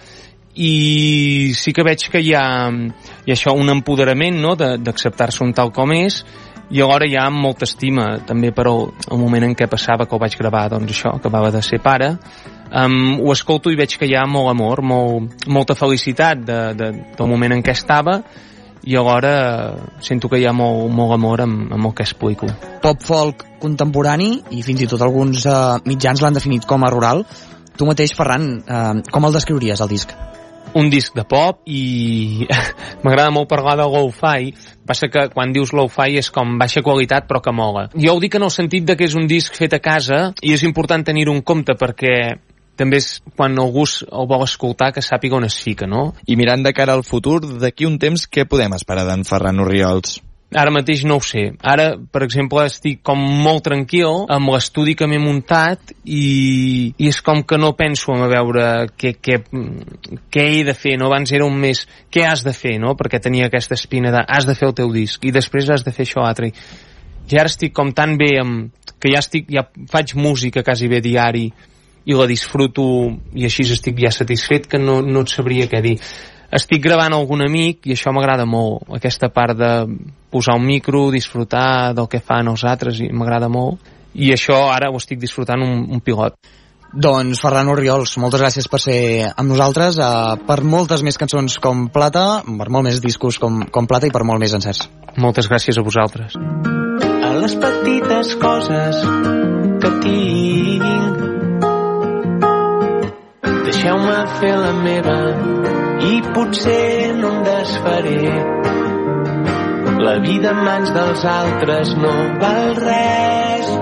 [0.54, 4.54] i sí que veig que hi ha, hi ha això, un empoderament no?
[4.54, 6.22] d'acceptar-se un tal com és
[6.70, 10.16] i alhora hi ha molta estima també per el, el moment en què passava que
[10.16, 14.08] ho vaig gravar doncs això, acabava de ser pare um, ho escolto i veig que
[14.08, 18.20] hi ha molt amor molt, molta felicitat de, de, del moment en què estava
[18.84, 22.50] i alhora sento que hi ha molt, molt amor amb, amb el que explico.
[22.84, 27.24] Pop folk contemporani i fins i tot alguns uh, mitjans l'han definit com a rural.
[27.74, 30.12] Tu mateix, Ferran, uh, com el descriuries, el disc?
[30.74, 32.46] Un disc de pop i
[33.04, 34.54] m'agrada molt parlar de lo-fi
[34.86, 38.36] passa que quan dius lo-fi és com baixa qualitat però que mola jo ho dic
[38.38, 41.34] en el sentit de que és un disc fet a casa i és important tenir-ho
[41.34, 42.16] en compte perquè
[42.76, 46.08] també és quan algú el vol escoltar que sàpiga on es fica, no?
[46.26, 50.18] I mirant de cara al futur, d'aquí un temps, què podem esperar d'en Ferran Oriols?
[50.54, 51.48] Ara mateix no ho sé.
[51.66, 57.18] Ara, per exemple, estic com molt tranquil amb l'estudi que m'he muntat i, i és
[57.26, 59.40] com que no penso en a veure què, què,
[60.30, 61.08] què he de fer, no?
[61.10, 61.82] Abans era un més
[62.12, 62.94] què has de fer, no?
[62.94, 65.94] Perquè tenia aquesta espina de has de fer el teu disc i després has de
[65.96, 66.52] fer això altre.
[67.24, 68.70] I ara estic com tan bé amb,
[69.00, 71.48] que ja estic, ja faig música quasi bé diari
[72.04, 72.84] i la disfruto
[73.34, 75.96] i així estic ja satisfet que no, no et sabria què dir
[76.54, 79.72] estic gravant algun amic i això m'agrada molt, aquesta part de
[80.30, 84.92] posar un micro, disfrutar del que fan els altres i m'agrada molt i això ara
[84.92, 86.38] ho estic disfrutant un, un pilot.
[86.94, 91.88] Doncs Ferran Oriols, moltes gràcies per ser amb nosaltres, uh, per moltes més cançons com
[91.90, 94.86] Plata, per molt més discos com, com Plata i per molt més encerts.
[95.18, 96.38] Moltes gràcies a vosaltres.
[96.38, 99.02] A les petites coses
[99.82, 100.92] que tinc
[103.64, 105.18] Deixeu-me fer la meva
[106.00, 108.36] i potser no em desfaré.
[110.04, 113.74] La vida en mans dels altres no val res.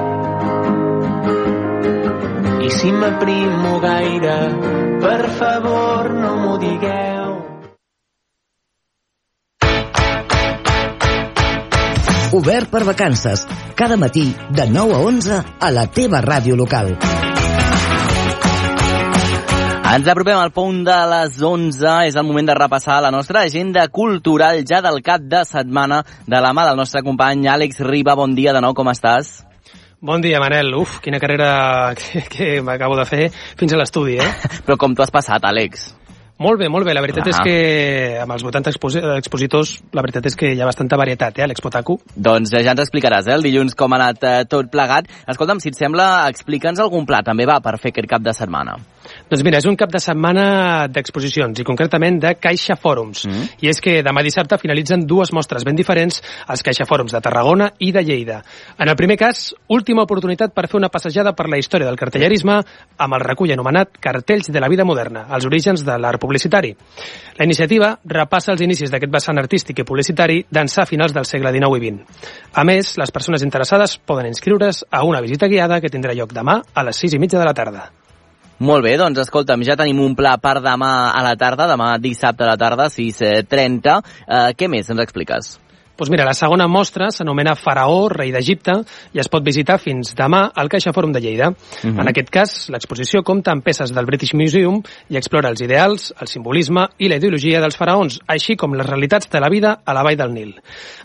[2.83, 4.37] si m'aprimo gaire,
[5.03, 7.31] per favor no m'ho digueu.
[12.33, 13.47] Obert per vacances.
[13.77, 16.97] Cada matí, de 9 a 11, a la teva ràdio local.
[19.93, 21.91] Ens apropem al punt de les 11.
[22.09, 26.41] És el moment de repassar la nostra agenda cultural ja del cap de setmana de
[26.41, 28.15] la mà del nostre company Àlex Riba.
[28.17, 29.43] Bon dia de nou, com estàs?
[30.01, 30.73] Bon dia, Manel.
[30.81, 33.27] Uf, quina carrera que, que m'acabo de fer
[33.61, 34.31] fins a l'estudi, eh?
[34.65, 35.91] Però com t'ho has passat, Àlex?
[36.43, 36.95] Molt bé, molt bé.
[36.97, 37.31] La veritat Ah.
[37.31, 37.57] és que
[38.23, 41.47] amb els 80 exposi expositors, la veritat és que hi ha bastanta varietat, eh, a
[41.47, 42.01] l'Expotaku.
[42.17, 45.07] Doncs eh, ja ens explicaràs, eh, el dilluns com ha anat eh, tot plegat.
[45.29, 48.81] Escolta'm, si et sembla, explica'ns algun pla també va per fer aquest cap de setmana.
[49.31, 53.25] Doncs mira, és un cap de setmana d'exposicions i concretament de Caixa Fòrums.
[53.29, 53.47] Mm.
[53.65, 57.71] I és que demà dissabte finalitzen dues mostres ben diferents als Caixa Fòrums de Tarragona
[57.81, 58.41] i de Lleida.
[58.79, 62.59] En el primer cas, última oportunitat per fer una passejada per la història del cartellerisme
[62.99, 66.75] amb el recull anomenat Cartells de la vida moderna, els orígens de l'art publicitari.
[67.39, 71.79] La iniciativa repassa els inicis d'aquest vessant artístic i publicitari d'ençà finals del segle XIX
[71.79, 72.29] i XX.
[72.55, 76.61] A més, les persones interessades poden inscriure's a una visita guiada que tindrà lloc demà
[76.75, 77.91] a les 6 i mitja de la tarda.
[78.63, 82.47] Molt bé, doncs escolta'm, ja tenim un pla per demà a la tarda, demà dissabte
[82.47, 83.99] a la tarda, 6.30.
[84.23, 85.57] Eh, què més ens expliques?
[85.97, 88.79] Doncs mira, la segona mostra s'anomena Faraó, rei d'Egipte,
[89.13, 91.51] i es pot visitar fins demà al Caixa Fòrum de Lleida.
[91.83, 92.01] Mhm.
[92.01, 96.29] En aquest cas, l'exposició compta amb peces del British Museum i explora els ideals, el
[96.29, 100.03] simbolisme i la ideologia dels faraons, així com les realitats de la vida a la
[100.03, 100.55] vall del Nil.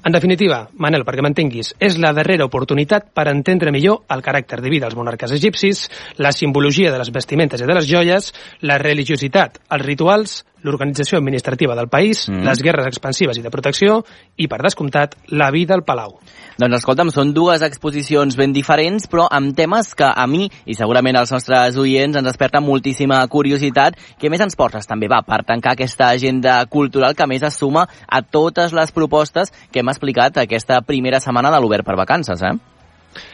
[0.04, 4.80] En definitiva, Manel, perquè m'entenguis, és la darrera oportunitat per entendre millor el caràcter diví
[4.80, 9.86] dels monarques egipcis, la simbologia de les vestimentes i de les joies, la religiositat, els
[9.86, 12.44] rituals, l'organització administrativa del país, Mm.
[12.44, 14.04] les guerres expansives i de protecció
[14.36, 16.20] i, per descomptat, la vida al palau.
[16.58, 21.18] Doncs escolta'm, són dues exposicions ben diferents, però amb temes que a mi i segurament
[21.18, 23.98] als nostres oients ens desperten moltíssima curiositat.
[24.20, 27.54] Què més ens portes també, va, per tancar aquesta agenda cultural que a més es
[27.54, 32.42] suma a totes les propostes que hem explicat aquesta primera setmana de l'Obert per Vacances,
[32.42, 32.77] eh?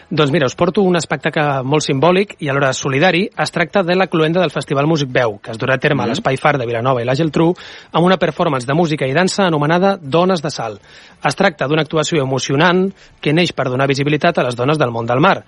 [0.10, 3.30] Doncs mira, us porto un espectacle molt simbòlic i alhora solidari.
[3.38, 6.08] Es tracta de la cluenda del Festival Músic Veu, que es durà a terme a
[6.08, 7.54] l'Espai Far de Vilanova i la Geltrú,
[7.92, 10.80] amb una performance de música i dansa anomenada Dones de Sal.
[11.24, 12.90] Es tracta d'una actuació emocionant
[13.22, 15.44] que neix per donar visibilitat a les dones del món del mar,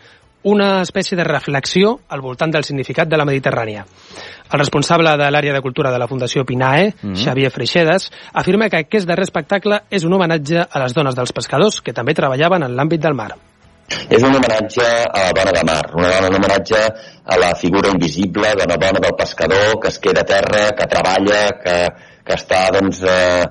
[0.46, 3.84] una espècie de reflexió al voltant del significat de la Mediterrània.
[4.54, 7.16] El responsable de l'àrea de cultura de la Fundació Pinae, Mhm.
[7.16, 11.82] Xavier Freixedes, afirma que aquest darrer espectacle és un homenatge a les dones dels pescadors
[11.82, 13.36] que també treballaven en l'àmbit del mar.
[13.86, 16.80] És un homenatge a la dona de mar, una dona, un homenatge
[17.26, 20.90] a la figura invisible de la dona del pescador que es queda a terra, que
[20.90, 21.78] treballa, que,
[22.26, 23.46] que està doncs, eh,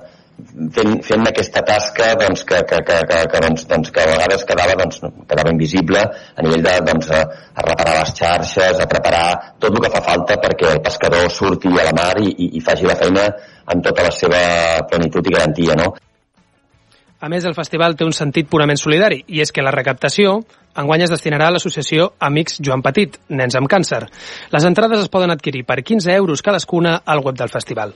[0.75, 4.43] fent, fent aquesta tasca doncs, que, que, que, que, que, doncs, doncs, que a vegades
[4.49, 7.21] quedava, doncs, quedava invisible a nivell de doncs, a,
[7.55, 9.27] a reparar les xarxes, a preparar
[9.59, 12.65] tot el que fa falta perquè el pescador surti a la mar i, i, i
[12.65, 13.29] faci la feina
[13.71, 14.41] amb tota la seva
[14.91, 15.79] plenitud i garantia.
[15.79, 15.93] No?
[17.23, 20.41] A més, el festival té un sentit purament solidari, i és que la recaptació
[20.75, 24.01] enguany es destinarà a l'associació Amics Joan Petit, Nens amb Càncer.
[24.51, 27.95] Les entrades es poden adquirir per 15 euros cadascuna al web del festival.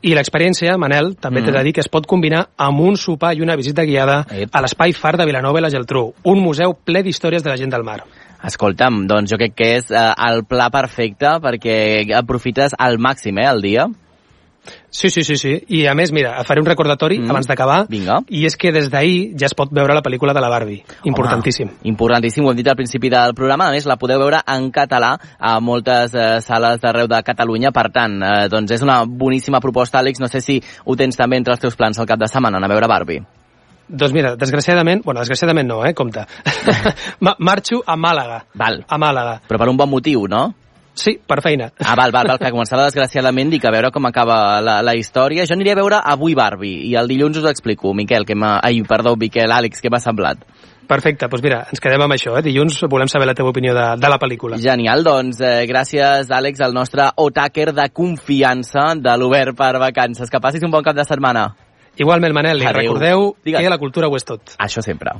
[0.00, 1.46] I l'experiència, Manel, també mm.
[1.46, 4.62] t'he de dir que es pot combinar amb un sopar i una visita guiada a
[4.64, 7.84] l'Espai Far de Vilanova i la Geltrú, un museu ple d'històries de la gent del
[7.84, 7.98] mar.
[8.48, 11.76] Escolta'm, doncs jo crec que és eh, el pla perfecte perquè
[12.16, 13.84] aprofites al màxim, eh, el dia.
[14.90, 15.52] Sí, sí, sí, sí.
[15.68, 17.30] I a més, mira, faré un recordatori mm.
[17.32, 17.78] abans d'acabar.
[17.90, 18.20] Vinga.
[18.28, 20.82] I és que des d'ahir ja es pot veure la pel·lícula de la Barbie.
[21.08, 21.70] Importantíssim.
[21.70, 23.70] Home, importantíssim, ho hem dit al principi del programa.
[23.70, 27.72] A més, la podeu veure en català a moltes eh, sales d'arreu de Catalunya.
[27.72, 30.20] Per tant, eh, doncs és una boníssima proposta, Àlex.
[30.20, 32.70] No sé si ho tens també entre els teus plans al cap de setmana, anar
[32.70, 33.26] a veure Barbie.
[33.90, 36.26] Doncs mira, desgraciadament, bueno, desgraciadament no, eh, compte.
[37.26, 38.44] Ma- Marxo a Màlaga.
[38.54, 38.84] Val.
[38.86, 39.40] A Màlaga.
[39.48, 40.50] Però per un bon motiu, no?
[41.00, 41.70] Sí, per feina.
[41.80, 45.46] Ah, val, val, val, que començava desgraciadament dic a veure com acaba la, la història.
[45.48, 47.94] Jo aniré a veure avui Barbie i el dilluns us ho explico.
[47.96, 48.58] Miquel, que m'ha...
[48.66, 50.44] Ai, perdó, Miquel, Àlex, què m'ha semblat?
[50.90, 52.34] Perfecte, doncs mira, ens quedem amb això.
[52.36, 52.42] Eh?
[52.42, 54.58] Dilluns volem saber la teva opinió de, de la pel·lícula.
[54.60, 60.28] Genial, doncs eh, gràcies, Àlex, al nostre otaker de confiança de l'Obert per Vacances.
[60.28, 61.46] Que passis un bon cap de setmana.
[62.00, 62.80] Igualment, Manel, i Adéu.
[62.80, 63.62] recordeu Digues.
[63.62, 64.56] que la cultura ho és tot.
[64.58, 65.14] Això sempre.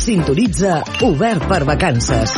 [0.00, 2.34] Sintonitza Obert per Vacances.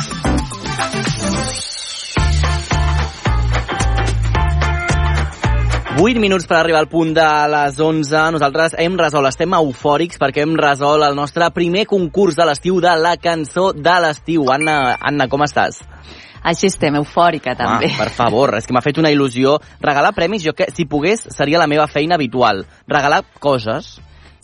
[6.00, 8.20] 8 minuts per arribar al punt de les 11.
[8.36, 12.92] Nosaltres hem resolt, estem eufòrics perquè hem resolt el nostre primer concurs de l'estiu de
[13.02, 14.44] la cançó de l'estiu.
[14.54, 15.80] Anna, Anna, com estàs?
[16.46, 17.88] Així estem, eufòrica també.
[17.90, 19.56] Ah, per favor, és que m'ha fet una il·lusió.
[19.82, 22.62] Regalar premis, jo que si pogués, seria la meva feina habitual.
[22.86, 23.96] Regalar coses.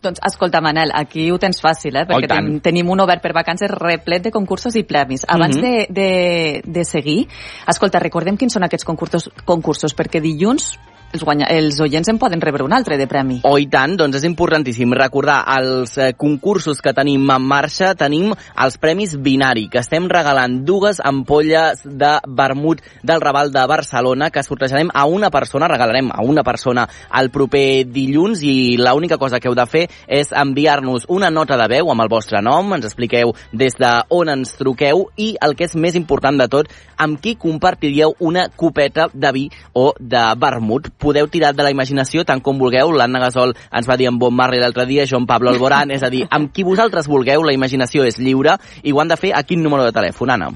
[0.03, 2.03] Doncs escolta, Manel, aquí ho tens fàcil, eh?
[2.09, 2.49] Oh, perquè tant.
[2.51, 5.23] ten, tenim un obert per vacances replet de concursos i premis.
[5.29, 5.63] Abans Mhm.
[5.63, 7.29] de, de, de seguir,
[7.69, 10.75] escolta, recordem quins són aquests concursos, concursos perquè dilluns
[11.15, 13.39] els, guanya, els oients en poden rebre un altre de premi.
[13.47, 17.93] Oh, i tant, doncs és importantíssim recordar els eh, concursos que tenim en marxa.
[17.99, 24.31] Tenim els Premis Binari, que estem regalant dues ampolles de vermut del Raval de Barcelona,
[24.35, 26.89] que sortejarem a una persona, regalarem a una persona
[27.21, 31.69] el proper dilluns, i l'única cosa que heu de fer és enviar-nos una nota de
[31.71, 35.69] veu amb el vostre nom, ens expliqueu des de on ens truqueu, i el que
[35.69, 40.91] és més important de tot, amb qui compartiríeu una copeta de vi o de vermut.
[41.05, 42.95] Podeu tirar de la imaginació tant com vulgueu.
[42.97, 46.09] L'Anna Gasol ens va dir en Bon Marley l'altre dia, Joan Pablo Alborán, és a
[46.09, 49.45] dir, amb qui vosaltres vulgueu, la imaginació és lliure, i ho han de fer a
[49.45, 50.55] quin número de telèfon, Anna?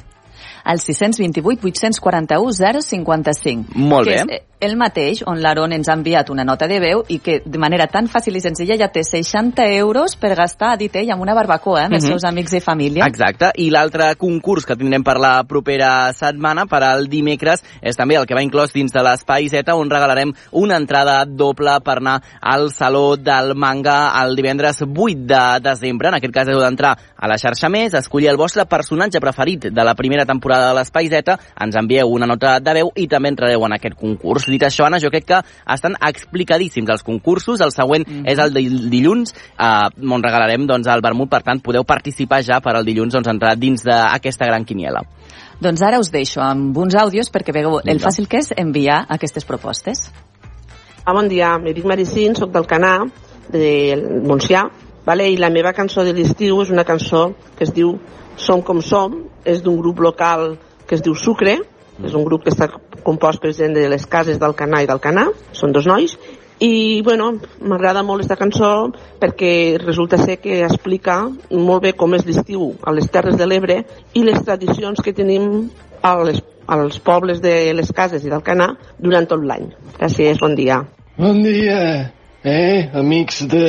[0.69, 3.73] Al 628 841 055.
[3.75, 4.21] Molt que bé.
[4.21, 7.39] És eh, el mateix on l'Aaron ens ha enviat una nota de veu i que
[7.45, 11.13] de manera tan fàcil i senzilla ja té 60 euros per gastar, ha dit ell,
[11.15, 12.11] amb una barbacoa, eh, amb els Mhm.
[12.11, 13.07] seus amics i família.
[13.07, 18.17] Exacte, i l'altre concurs que tindrem per la propera setmana, per al dimecres, és també
[18.17, 22.21] el que va inclòs dins de l'Espai Z, on regalarem una entrada doble per anar
[22.41, 26.09] al Saló del Manga el divendres 8 de desembre.
[26.09, 29.85] En aquest cas heu d'entrar a la xarxa més, escollir el vostre personatge preferit de
[29.85, 33.65] la primera temporada de l'Espai Z, ens envieu una nota de veu i també entrareu
[33.67, 34.49] en aquest concurs.
[34.51, 35.41] Dit això, Anna, jo crec que
[35.75, 37.63] estan explicadíssims els concursos.
[37.65, 41.85] El següent és el de dilluns, eh, on regalarem doncs, el vermut, per tant, podeu
[41.85, 45.05] participar ja per al dilluns doncs, entrar dins d'aquesta gran quiniela.
[45.61, 48.05] Doncs ara us deixo amb uns àudios perquè veieu el Vinga.
[48.07, 50.11] fàcil que és enviar aquestes propostes.
[51.05, 52.99] Ah, bon dia, em dic Maricín, soc del Canà,
[53.51, 54.69] del Montsià,
[55.07, 55.31] vale?
[55.33, 57.97] i la meva cançó de l'estiu és una cançó que es diu
[58.39, 60.53] Som com som, és d'un grup local
[60.87, 61.59] que es diu Sucre,
[61.99, 62.69] és un grup que està
[63.03, 66.15] compost per gent de les cases del Canà i del Canà, són dos nois,
[66.59, 67.33] i bueno,
[67.63, 68.71] m'agrada molt aquesta cançó
[69.21, 71.21] perquè resulta ser que explica
[71.53, 73.77] molt bé com és l'estiu a les Terres de l'Ebre
[74.19, 75.69] i les tradicions que tenim
[76.03, 79.71] a les, als pobles de les cases i del Canà durant tot l'any.
[80.01, 80.83] Gràcies, bon dia.
[81.19, 81.79] Bon dia,
[82.43, 83.67] eh, amics de,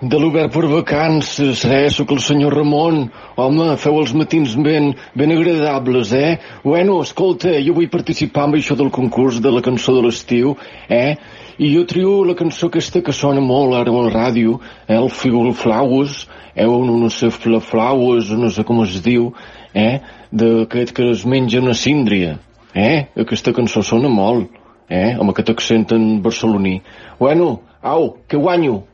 [0.00, 1.90] de l'Obert per Vacances, eh?
[1.92, 3.02] Soc el senyor Ramon.
[3.36, 6.38] Home, feu els matins ben, ben agradables, eh?
[6.64, 10.54] Bueno, escolta, jo vull participar en això del concurs de la cançó de l'estiu,
[10.88, 11.18] eh?
[11.60, 14.96] I jo trio la cançó aquesta que sona molt ara a la ràdio, eh?
[14.96, 16.22] El Figol Flowers,
[16.54, 16.64] eh?
[16.64, 19.34] No, no sé, Fla Flowers, no sé com es diu,
[19.76, 20.00] eh?
[20.32, 22.38] D'aquest que es menja una síndria,
[22.72, 23.10] eh?
[23.20, 24.48] Aquesta cançó sona molt,
[24.88, 25.10] eh?
[25.12, 26.78] Amb aquest accent en barceloní.
[27.20, 28.86] Bueno, au, que guanyo,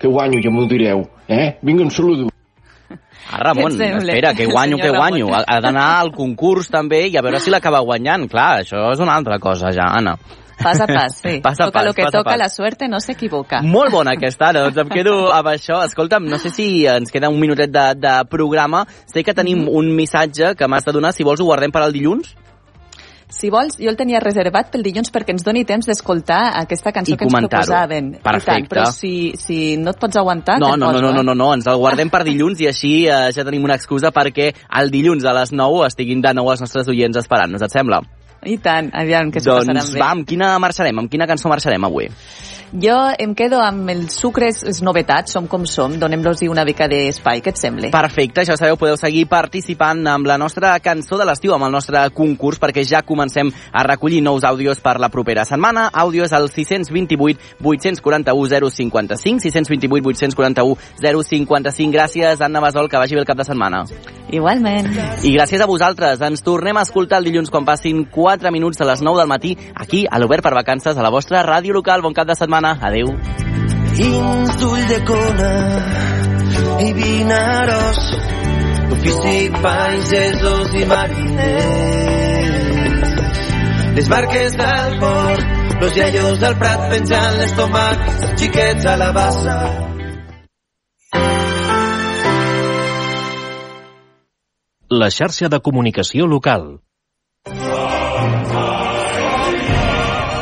[0.00, 1.58] que guanyo, ja m'ho direu, eh?
[1.62, 2.28] Vinga, un saludo.
[3.30, 5.26] Ah, Ramon, espera, que guanyo, que guanyo.
[5.28, 5.44] Ramon?
[5.46, 8.24] Ha, ha d'anar al concurs també i a veure si l'acaba guanyant.
[8.32, 10.16] Clar, això és una altra cosa ja, Anna.
[10.60, 11.38] Pas a pas, sí.
[11.44, 12.38] Pas a toca pas, lo que pas toca, pas.
[12.38, 13.62] la suerte no s'equivoca.
[13.62, 14.64] Molt bona aquesta, Anna.
[14.66, 15.78] Doncs em quedo amb això.
[15.86, 18.82] Escolta'm, no sé si ens queda un minutet de, de programa.
[19.06, 19.68] Sé que tenim Mhm.
[19.78, 21.12] un missatge que m'has de donar.
[21.14, 22.34] Si vols, ho guardem per al dilluns.
[23.30, 27.14] Si vols, jo el tenia reservat pel dilluns perquè ens doni temps d'escoltar aquesta cançó
[27.14, 28.12] I que ens proposaven.
[28.18, 28.50] I Perfecte.
[28.50, 31.24] tant, però si, si no et pots aguantar, No, no, no, poso, no, no, eh?
[31.30, 34.50] no, no, ens el guardem per dilluns i així eh, ja tenim una excusa perquè
[34.80, 38.02] el dilluns a les 9 estiguin de nou els nostres oients esperant-nos, et sembla?
[38.46, 40.00] I tant, aviam que s'ho doncs passaran bé.
[40.00, 40.98] va, amb quina marxarem?
[41.02, 42.08] Amb quina cançó marxarem avui?
[42.70, 47.40] Jo em quedo amb els sucres, les novetats, som com som, donem-los una mica d'espai,
[47.42, 47.88] què et sembla?
[47.90, 52.04] Perfecte, ja sabeu, podeu seguir participant amb la nostra cançó de l'estiu, amb el nostre
[52.14, 55.88] concurs, perquè ja comencem a recollir nous àudios per la propera setmana.
[55.90, 61.90] Àudios al 628 841 055, 628 841 055.
[61.90, 63.82] Gràcies, Anna Basol, que vagi bé el cap de setmana.
[64.30, 64.92] Igualment.
[65.26, 66.22] I gràcies a vosaltres.
[66.22, 69.56] Ens tornem a escoltar el dilluns quan passin 4 minuts de les 9 del matí,
[69.74, 72.06] aquí, a l'Obert per Vacances, a la vostra ràdio local.
[72.06, 72.59] Bon cap de setmana.
[72.64, 73.08] Adeu.
[73.96, 75.52] Dins d'ull de cona
[76.84, 78.00] i vinaros,
[78.92, 82.20] ofici pagesos i mariners.
[83.96, 85.44] Les barques del port,
[85.80, 89.56] los iaios del prat penjant les tomàquets, xiquets a la bassa.
[94.90, 96.80] La xarxa de comunicació local.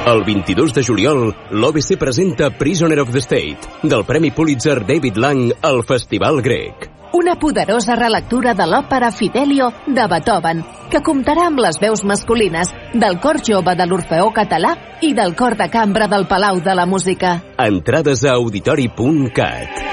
[0.09, 5.53] El 22 de juliol, l'OBC presenta Prisoner of the State, del Premi Pulitzer David Lang
[5.61, 6.87] al Festival Grec.
[7.13, 13.21] Una poderosa relectura de l'òpera Fidelio de Beethoven, que comptarà amb les veus masculines del
[13.21, 14.73] cor jove de l'Orfeó Català
[15.05, 17.43] i del cor de cambra del Palau de la Música.
[17.61, 19.85] Entrades a auditori.cat.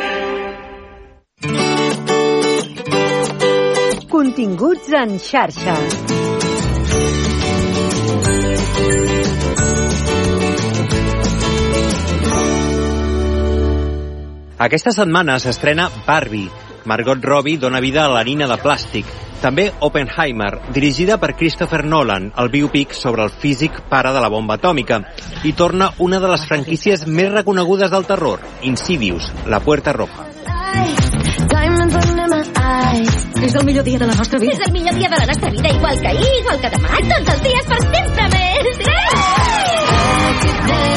[4.07, 5.76] Continguts en xarxa.
[14.58, 16.47] Aquesta setmana s'estrena Barbie.
[16.86, 19.06] Margot Robbie dona vida a la nina de plàstic.
[19.41, 24.56] També Oppenheimer, dirigida per Christopher Nolan, el biopic sobre el físic pare de la bomba
[24.56, 25.01] atòmica.
[25.43, 30.30] I torna una de les franquícies més reconegudes del terror, Insidious, La Puerta Roja.
[33.43, 34.53] És el millor dia de la nostra vida.
[34.53, 37.34] És el millor dia de la nostra vida, igual que ahir, igual que demà, tots
[37.36, 38.64] els dies per sempre més.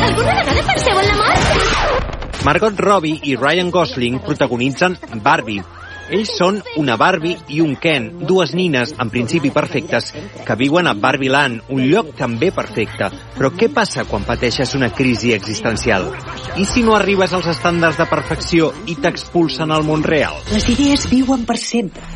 [0.09, 2.08] Alguna vegada penseu en la mort?
[2.45, 5.63] Margot Robbie i Ryan Gosling protagonitzen Barbie.
[6.09, 10.13] Ells són una Barbie i un Ken, dues nines, en principi perfectes,
[10.47, 13.11] que viuen a Barbie Land, un lloc també perfecte.
[13.35, 16.09] Però què passa quan pateixes una crisi existencial?
[16.57, 20.41] I si no arribes als estàndards de perfecció i t'expulsen al món real?
[20.55, 22.07] Les idees viuen per sempre.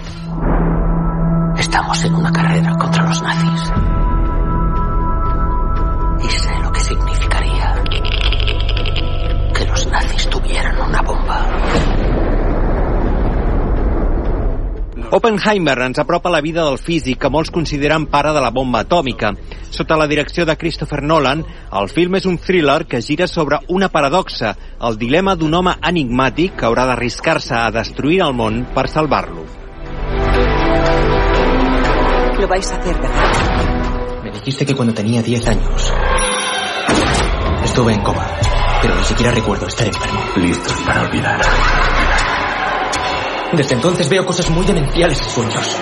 [1.59, 2.73] Estamos en una carrera
[15.13, 19.35] Oppenheimer ens apropa la vida del físic que molts consideren pare de la bomba atòmica.
[19.69, 21.43] Sota la direcció de Christopher Nolan,
[21.81, 26.57] el film és un thriller que gira sobre una paradoxa, el dilema d'un home enigmàtic
[26.57, 29.45] que haurà d'arriscar-se a destruir el món per salvar-lo.
[32.41, 34.25] Lo vais a hacer, ¿verdad?
[34.25, 35.93] Me dijiste que cuando tenía 10 años
[37.65, 38.27] estuve en coma,
[38.81, 40.21] pero ni siquiera recuerdo estar enfermo.
[40.37, 41.92] Listos para olvidar.
[43.53, 45.77] Desde entonces veo cosas muy demenciales en sueños.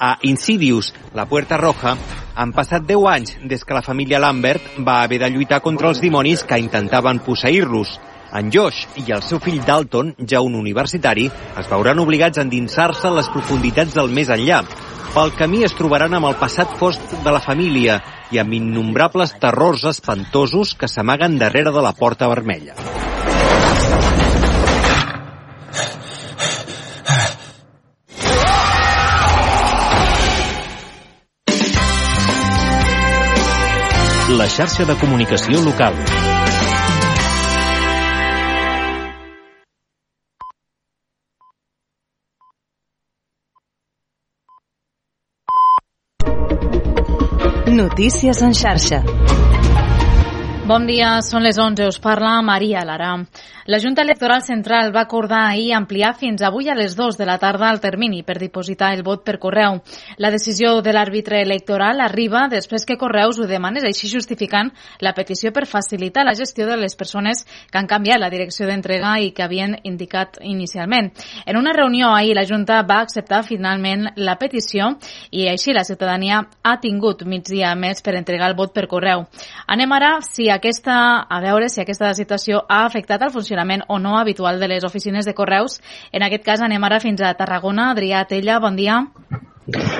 [0.00, 1.96] A Insidious, la Puerta Roja,
[2.34, 6.00] han passat 10 anys des que la família Lambert va haver de lluitar contra els
[6.00, 7.98] dimonis que intentaven posseir-los.
[8.38, 13.08] En Josh i el seu fill Dalton, ja un universitari, es veuran obligats a endinsar-se
[13.10, 14.62] en les profunditats del més enllà.
[15.12, 18.00] Pel camí es trobaran amb el passat fosc de la família
[18.30, 22.76] i amb innombrables terrors espantosos que s'amaguen darrere de la porta vermella.
[34.28, 35.94] La xarxa de comunicació local.
[47.72, 49.00] Notícies en xarxa.
[50.68, 53.14] Bon dia, són les 11, us parla Maria Lara.
[53.68, 57.38] La Junta Electoral Central va acordar ahir ampliar fins avui a les 2 de la
[57.40, 59.78] tarda el termini per dipositar el vot per correu.
[60.16, 64.68] La decisió de l'àrbitre electoral arriba després que Correus ho demanés, així justificant
[65.00, 69.14] la petició per facilitar la gestió de les persones que han canviat la direcció d'entrega
[69.24, 71.14] i que havien indicat inicialment.
[71.46, 74.92] En una reunió ahir, la Junta va acceptar finalment la petició
[75.30, 79.24] i així la ciutadania ha tingut migdia més per entregar el vot per correu.
[79.66, 80.94] Anem ara si aquesta,
[81.24, 85.26] a veure si aquesta situació ha afectat el funcionament o no habitual de les oficines
[85.26, 85.78] de correus.
[86.12, 87.92] En aquest cas anem ara fins a Tarragona.
[87.94, 89.04] Adrià Tella, bon dia.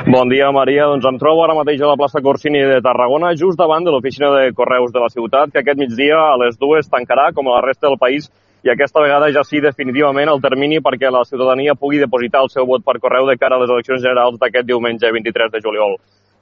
[0.08, 0.86] Bon dia, Maria.
[0.88, 4.30] Doncs em trobo ara mateix a la plaça Corsini de Tarragona, just davant de l'oficina
[4.32, 7.64] de Correus de la ciutat, que aquest migdia a les dues tancarà, com a la
[7.66, 8.30] resta del país,
[8.64, 12.66] i aquesta vegada ja sí definitivament el termini perquè la ciutadania pugui depositar el seu
[12.66, 15.98] vot per correu de cara a les eleccions generals d'aquest diumenge 23 de juliol.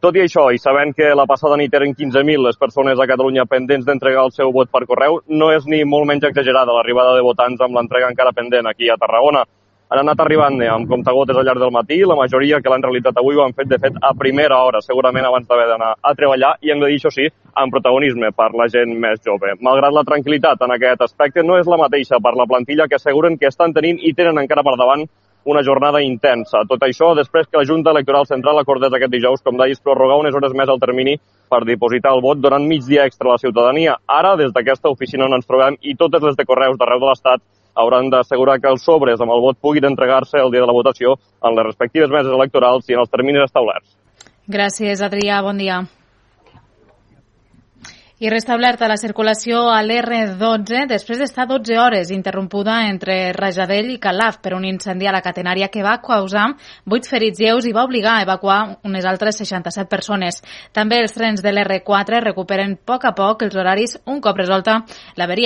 [0.07, 3.43] Tot i això, i sabent que la passada nit eren 15.000 les persones a Catalunya
[3.51, 7.25] pendents d'entregar el seu vot per correu, no és ni molt menys exagerada l'arribada de
[7.27, 9.43] votants amb l'entrega encara pendent aquí a Tarragona.
[9.91, 13.19] Han anat arribant eh, amb comptagotes al llarg del matí, la majoria que l'han realitzat
[13.19, 16.55] avui ho han fet, de fet, a primera hora, segurament abans d'haver d'anar a treballar,
[16.63, 17.27] i hem de dir, això sí,
[17.59, 19.59] amb protagonisme per la gent més jove.
[19.59, 23.43] Malgrat la tranquil·litat en aquest aspecte, no és la mateixa per la plantilla que asseguren
[23.43, 25.09] que estan tenint i tenen encara per davant
[25.47, 26.65] una jornada intensa.
[26.69, 30.35] Tot això després que la Junta Electoral Central acordés aquest dijous, com deies, prorrogar unes
[30.35, 31.17] hores més el termini
[31.49, 33.97] per dipositar el vot donant mig dia extra a la ciutadania.
[34.07, 37.45] Ara, des d'aquesta oficina on ens trobem i totes les de correus d'arreu de l'Estat
[37.77, 41.15] hauran d'assegurar que els sobres amb el vot puguin entregar-se el dia de la votació
[41.45, 43.95] en les respectives meses electorals i en els terminis establerts.
[44.51, 45.43] Gràcies, Adrià.
[45.45, 45.85] Bon dia.
[48.17, 54.39] I restablerta la circulació a l'R12 després d'estar 12 hores interrompuda entre Rajadell i Calaf
[54.41, 56.47] per un incendi a la catenària que va causar
[56.89, 60.41] 8 ferits lleus i va obligar a evacuar unes altres 67 persones.
[60.73, 64.79] També els trens de l'R4 recuperen a poc a poc els horaris un cop resolta
[65.21, 65.45] l'averia